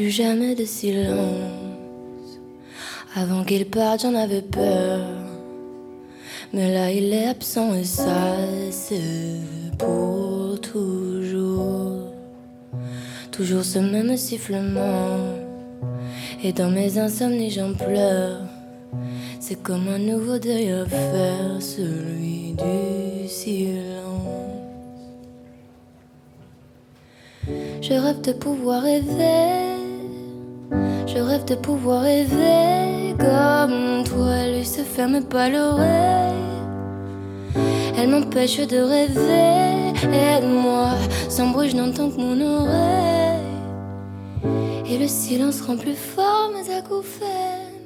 [0.01, 2.39] Plus jamais de silence.
[3.15, 5.05] Avant qu'il parte, j'en avais peur.
[6.53, 8.35] Mais là, il est absent et ça,
[8.71, 9.37] c'est
[9.77, 12.13] pour toujours.
[13.31, 15.19] Toujours ce même sifflement.
[16.43, 18.39] Et dans mes insomnies, j'en pleure.
[19.39, 24.01] C'est comme un nouveau deuil à faire, celui du silence.
[27.81, 29.70] Je rêve de pouvoir rêver
[31.13, 34.47] je rêve de pouvoir rêver comme toi.
[34.47, 36.31] Lui se ferme pas l'oreille.
[37.97, 39.93] Elle m'empêche de rêver.
[40.13, 40.91] Aide-moi,
[41.29, 43.41] sans bruit, je n'entends que mon oreille.
[44.89, 47.80] Et le silence rend plus fort mes acouphènes.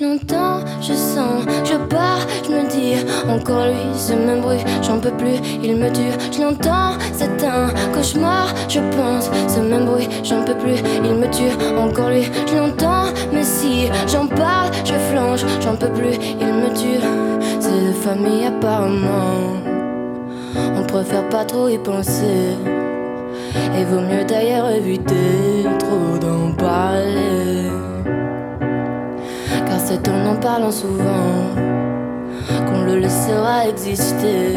[0.00, 2.94] L'entends, je sens, je pars, je me dis
[3.28, 6.16] encore lui, ce même bruit, j'en peux plus, il me tue.
[6.32, 11.30] Je l'entends, c'est un cauchemar, je pense, ce même bruit, j'en peux plus, il me
[11.30, 11.52] tue.
[11.76, 16.68] Encore lui, je l'entends, mais si j'en parle, je flanche, j'en peux plus, il me
[16.74, 17.04] tue.
[17.60, 19.52] C'est de famille apparemment,
[20.78, 22.56] on préfère pas trop y penser.
[23.78, 27.89] Et vaut mieux d'ailleurs éviter trop d'en parler.
[29.92, 31.50] C'est en en parlant souvent
[32.64, 34.54] qu'on le laissera exister.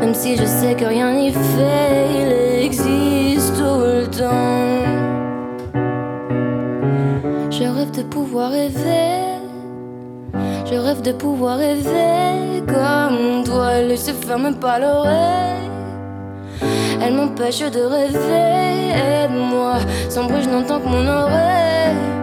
[0.00, 4.88] Même si je sais que rien n'y fait, il existe tout le temps.
[7.50, 9.20] Je rêve de pouvoir rêver.
[10.64, 13.72] Je rêve de pouvoir rêver comme toi.
[13.72, 15.68] Elle se ferme pas l'oreille.
[17.02, 18.94] Elle m'empêche de rêver.
[18.96, 19.74] Aide-moi.
[20.08, 22.21] Sans bruit, je n'entends que mon oreille.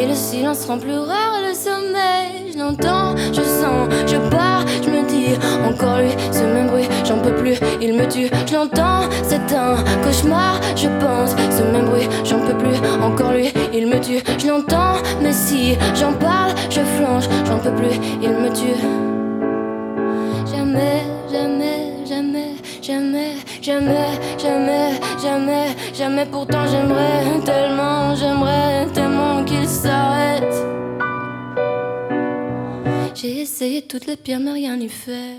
[0.00, 2.52] Et le silence rend plus rare le sommeil.
[2.54, 7.18] Je l'entends, je sens, je pars, je me dis encore lui, ce même bruit, j'en
[7.18, 8.30] peux plus, il me tue.
[8.46, 13.52] Je l'entends, c'est un cauchemar, je pense, ce même bruit, j'en peux plus, encore lui,
[13.74, 14.22] il me tue.
[14.38, 18.80] Je l'entends, mais si j'en parle, je flanche, j'en peux plus, il me tue.
[20.50, 21.79] Jamais, jamais,
[22.90, 26.26] jamais, jamais, jamais, jamais, jamais.
[26.26, 30.54] Pourtant j'aimerais tellement, j'aimerais tellement qu'il s'arrête.
[33.14, 35.36] J'ai essayé toutes les pierres, mais rien n'y fait.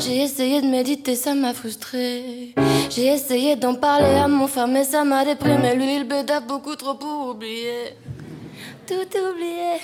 [0.00, 2.52] J'ai essayé de méditer, ça m'a frustré.
[2.90, 5.74] J'ai essayé d'en parler à mon frère, mais ça m'a déprimé.
[5.74, 7.96] Lui, il béda beaucoup trop pour oublier.
[8.86, 9.78] Tout oublier.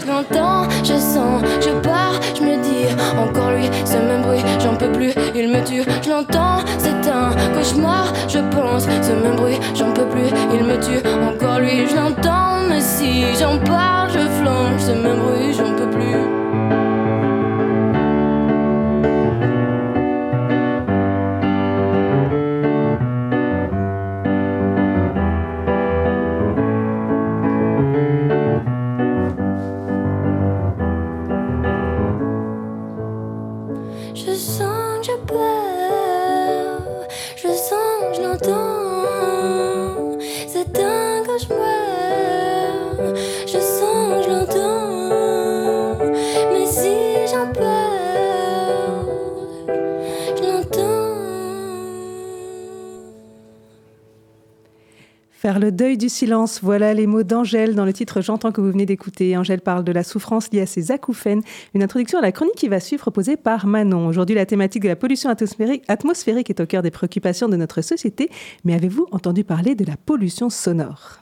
[0.00, 2.86] Je l'entends, je sens, je pars, je me dis
[3.18, 5.84] encore lui, ce même bruit, j'en peux plus, il me tue.
[6.02, 10.76] Je l'entends, c'est un cauchemar, je pense, ce même bruit, j'en peux plus, il me
[10.80, 11.06] tue.
[11.28, 15.74] Encore lui, je l'entends, mais si j'en parle, je flanche, ce même bruit, j'en peux
[15.74, 15.79] plus.
[55.80, 59.34] Deuil du silence, voilà les mots d'Angèle dans le titre J'entends que vous venez d'écouter.
[59.38, 61.40] Angèle parle de la souffrance liée à ses acouphènes,
[61.72, 64.06] une introduction à la chronique qui va suivre proposée par Manon.
[64.06, 68.28] Aujourd'hui, la thématique de la pollution atmosphérique, est au cœur des préoccupations de notre société,
[68.62, 71.20] mais avez-vous entendu parler de la pollution sonore?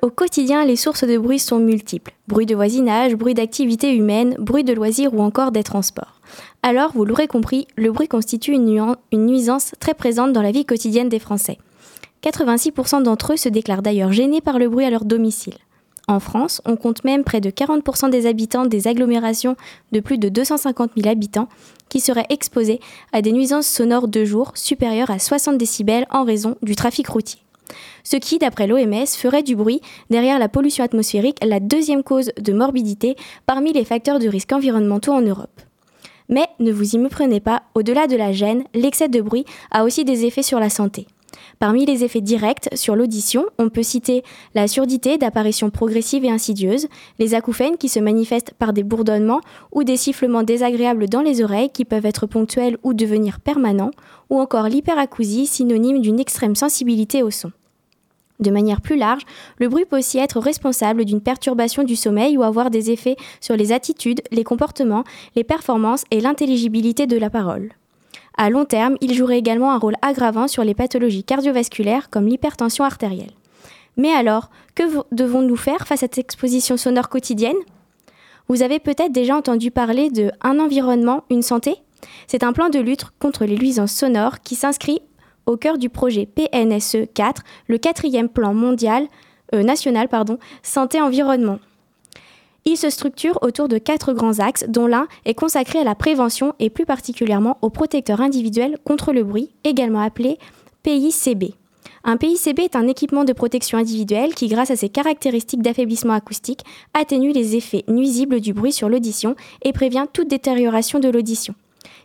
[0.00, 2.14] Au quotidien, les sources de bruit sont multiples.
[2.28, 6.18] Bruit de voisinage, bruit d'activité humaine, bruit de loisirs ou encore des transports.
[6.62, 10.64] Alors, vous l'aurez compris, le bruit constitue une, une nuisance très présente dans la vie
[10.64, 11.58] quotidienne des Français.
[12.22, 15.54] 86% d'entre eux se déclarent d'ailleurs gênés par le bruit à leur domicile.
[16.08, 19.56] En France, on compte même près de 40% des habitants des agglomérations
[19.92, 21.48] de plus de 250 000 habitants
[21.88, 22.80] qui seraient exposés
[23.12, 27.40] à des nuisances sonores de jour supérieures à 60 décibels en raison du trafic routier.
[28.04, 32.52] Ce qui, d'après l'OMS, ferait du bruit, derrière la pollution atmosphérique, la deuxième cause de
[32.52, 33.16] morbidité
[33.46, 35.60] parmi les facteurs de risques environnementaux en Europe.
[36.28, 40.04] Mais ne vous y méprenez pas, au-delà de la gêne, l'excès de bruit a aussi
[40.04, 41.06] des effets sur la santé.
[41.62, 44.24] Parmi les effets directs sur l'audition, on peut citer
[44.56, 46.88] la surdité d'apparition progressive et insidieuse,
[47.20, 49.40] les acouphènes qui se manifestent par des bourdonnements
[49.70, 53.92] ou des sifflements désagréables dans les oreilles qui peuvent être ponctuels ou devenir permanents,
[54.28, 57.52] ou encore l'hyperacousie, synonyme d'une extrême sensibilité au son.
[58.40, 59.22] De manière plus large,
[59.58, 63.56] le bruit peut aussi être responsable d'une perturbation du sommeil ou avoir des effets sur
[63.56, 65.04] les attitudes, les comportements,
[65.36, 67.70] les performances et l'intelligibilité de la parole.
[68.36, 72.84] À long terme, il jouerait également un rôle aggravant sur les pathologies cardiovasculaires comme l'hypertension
[72.84, 73.32] artérielle.
[73.96, 77.56] Mais alors, que devons-nous faire face à cette exposition sonore quotidienne?
[78.48, 81.76] Vous avez peut-être déjà entendu parler de Un environnement, une santé
[82.26, 85.02] C'est un plan de lutte contre les nuisances sonores qui s'inscrit
[85.46, 89.06] au cœur du projet PNSE 4, le quatrième plan mondial,
[89.54, 91.58] euh, national pardon, santé-environnement.
[92.64, 96.54] Il se structure autour de quatre grands axes, dont l'un est consacré à la prévention
[96.60, 100.38] et plus particulièrement aux protecteurs individuels contre le bruit, également appelé
[100.84, 101.54] PICB.
[102.04, 106.64] Un PICB est un équipement de protection individuelle qui, grâce à ses caractéristiques d'affaiblissement acoustique,
[106.94, 111.54] atténue les effets nuisibles du bruit sur l'audition et prévient toute détérioration de l'audition.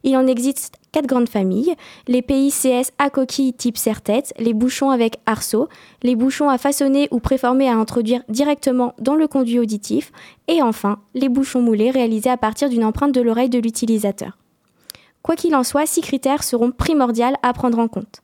[0.07, 1.75] Il en existe quatre grandes familles,
[2.07, 5.67] les PICS à coquille type serre-tête, les bouchons avec arceau,
[6.01, 10.13] les bouchons à façonner ou préformer à introduire directement dans le conduit auditif,
[10.47, 14.37] et enfin les bouchons moulés réalisés à partir d'une empreinte de l'oreille de l'utilisateur.
[15.23, 18.21] Quoi qu'il en soit, six critères seront primordiaux à prendre en compte.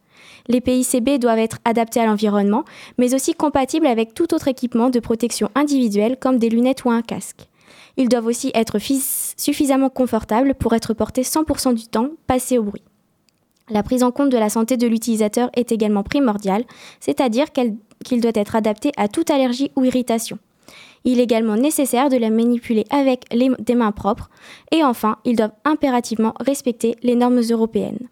[0.48, 2.64] Les PICB doivent être adaptés à l'environnement,
[2.98, 7.02] mais aussi compatibles avec tout autre équipement de protection individuelle comme des lunettes ou un
[7.02, 7.50] casque.
[7.98, 12.84] Ils doivent aussi être suffisamment confortables pour être portés 100% du temps passé au bruit.
[13.70, 16.66] La prise en compte de la santé de l'utilisateur est également primordiale,
[17.00, 20.38] c'est-à-dire qu'il doit être adapté à toute allergie ou irritation.
[21.06, 24.30] Il est également nécessaire de la manipuler avec des mains propres.
[24.72, 28.08] Et enfin, ils doivent impérativement respecter les normes européennes.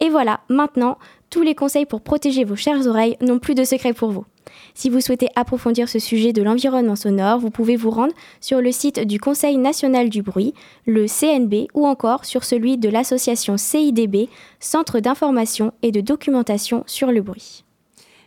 [0.00, 0.98] Et voilà, maintenant,
[1.30, 4.24] tous les conseils pour protéger vos chères oreilles n'ont plus de secret pour vous.
[4.74, 8.72] Si vous souhaitez approfondir ce sujet de l'environnement sonore, vous pouvez vous rendre sur le
[8.72, 10.54] site du Conseil national du bruit,
[10.86, 14.28] le CNB, ou encore sur celui de l'association CIDB,
[14.60, 17.64] Centre d'information et de documentation sur le bruit.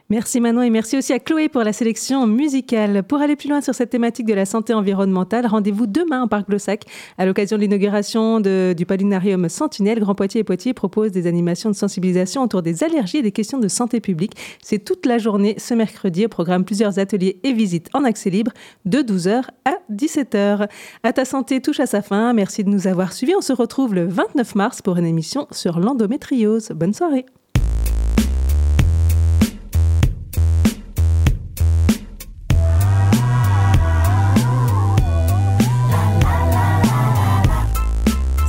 [0.09, 3.03] Merci Manon et merci aussi à Chloé pour la sélection musicale.
[3.03, 6.47] Pour aller plus loin sur cette thématique de la santé environnementale, rendez-vous demain au Parc
[6.47, 6.85] Blossac
[7.17, 9.99] à l'occasion de l'inauguration du Palinarium Sentinelle.
[9.99, 13.59] Grand Poitiers et Poitiers proposent des animations de sensibilisation autour des allergies et des questions
[13.59, 14.31] de santé publique.
[14.61, 18.53] C'est toute la journée ce mercredi au programme plusieurs ateliers et visites en accès libre
[18.85, 20.69] de 12h à 17h.
[21.03, 22.31] À ta santé touche à sa fin.
[22.31, 23.35] Merci de nous avoir suivis.
[23.35, 26.69] On se retrouve le 29 mars pour une émission sur l'endométriose.
[26.73, 27.25] Bonne soirée.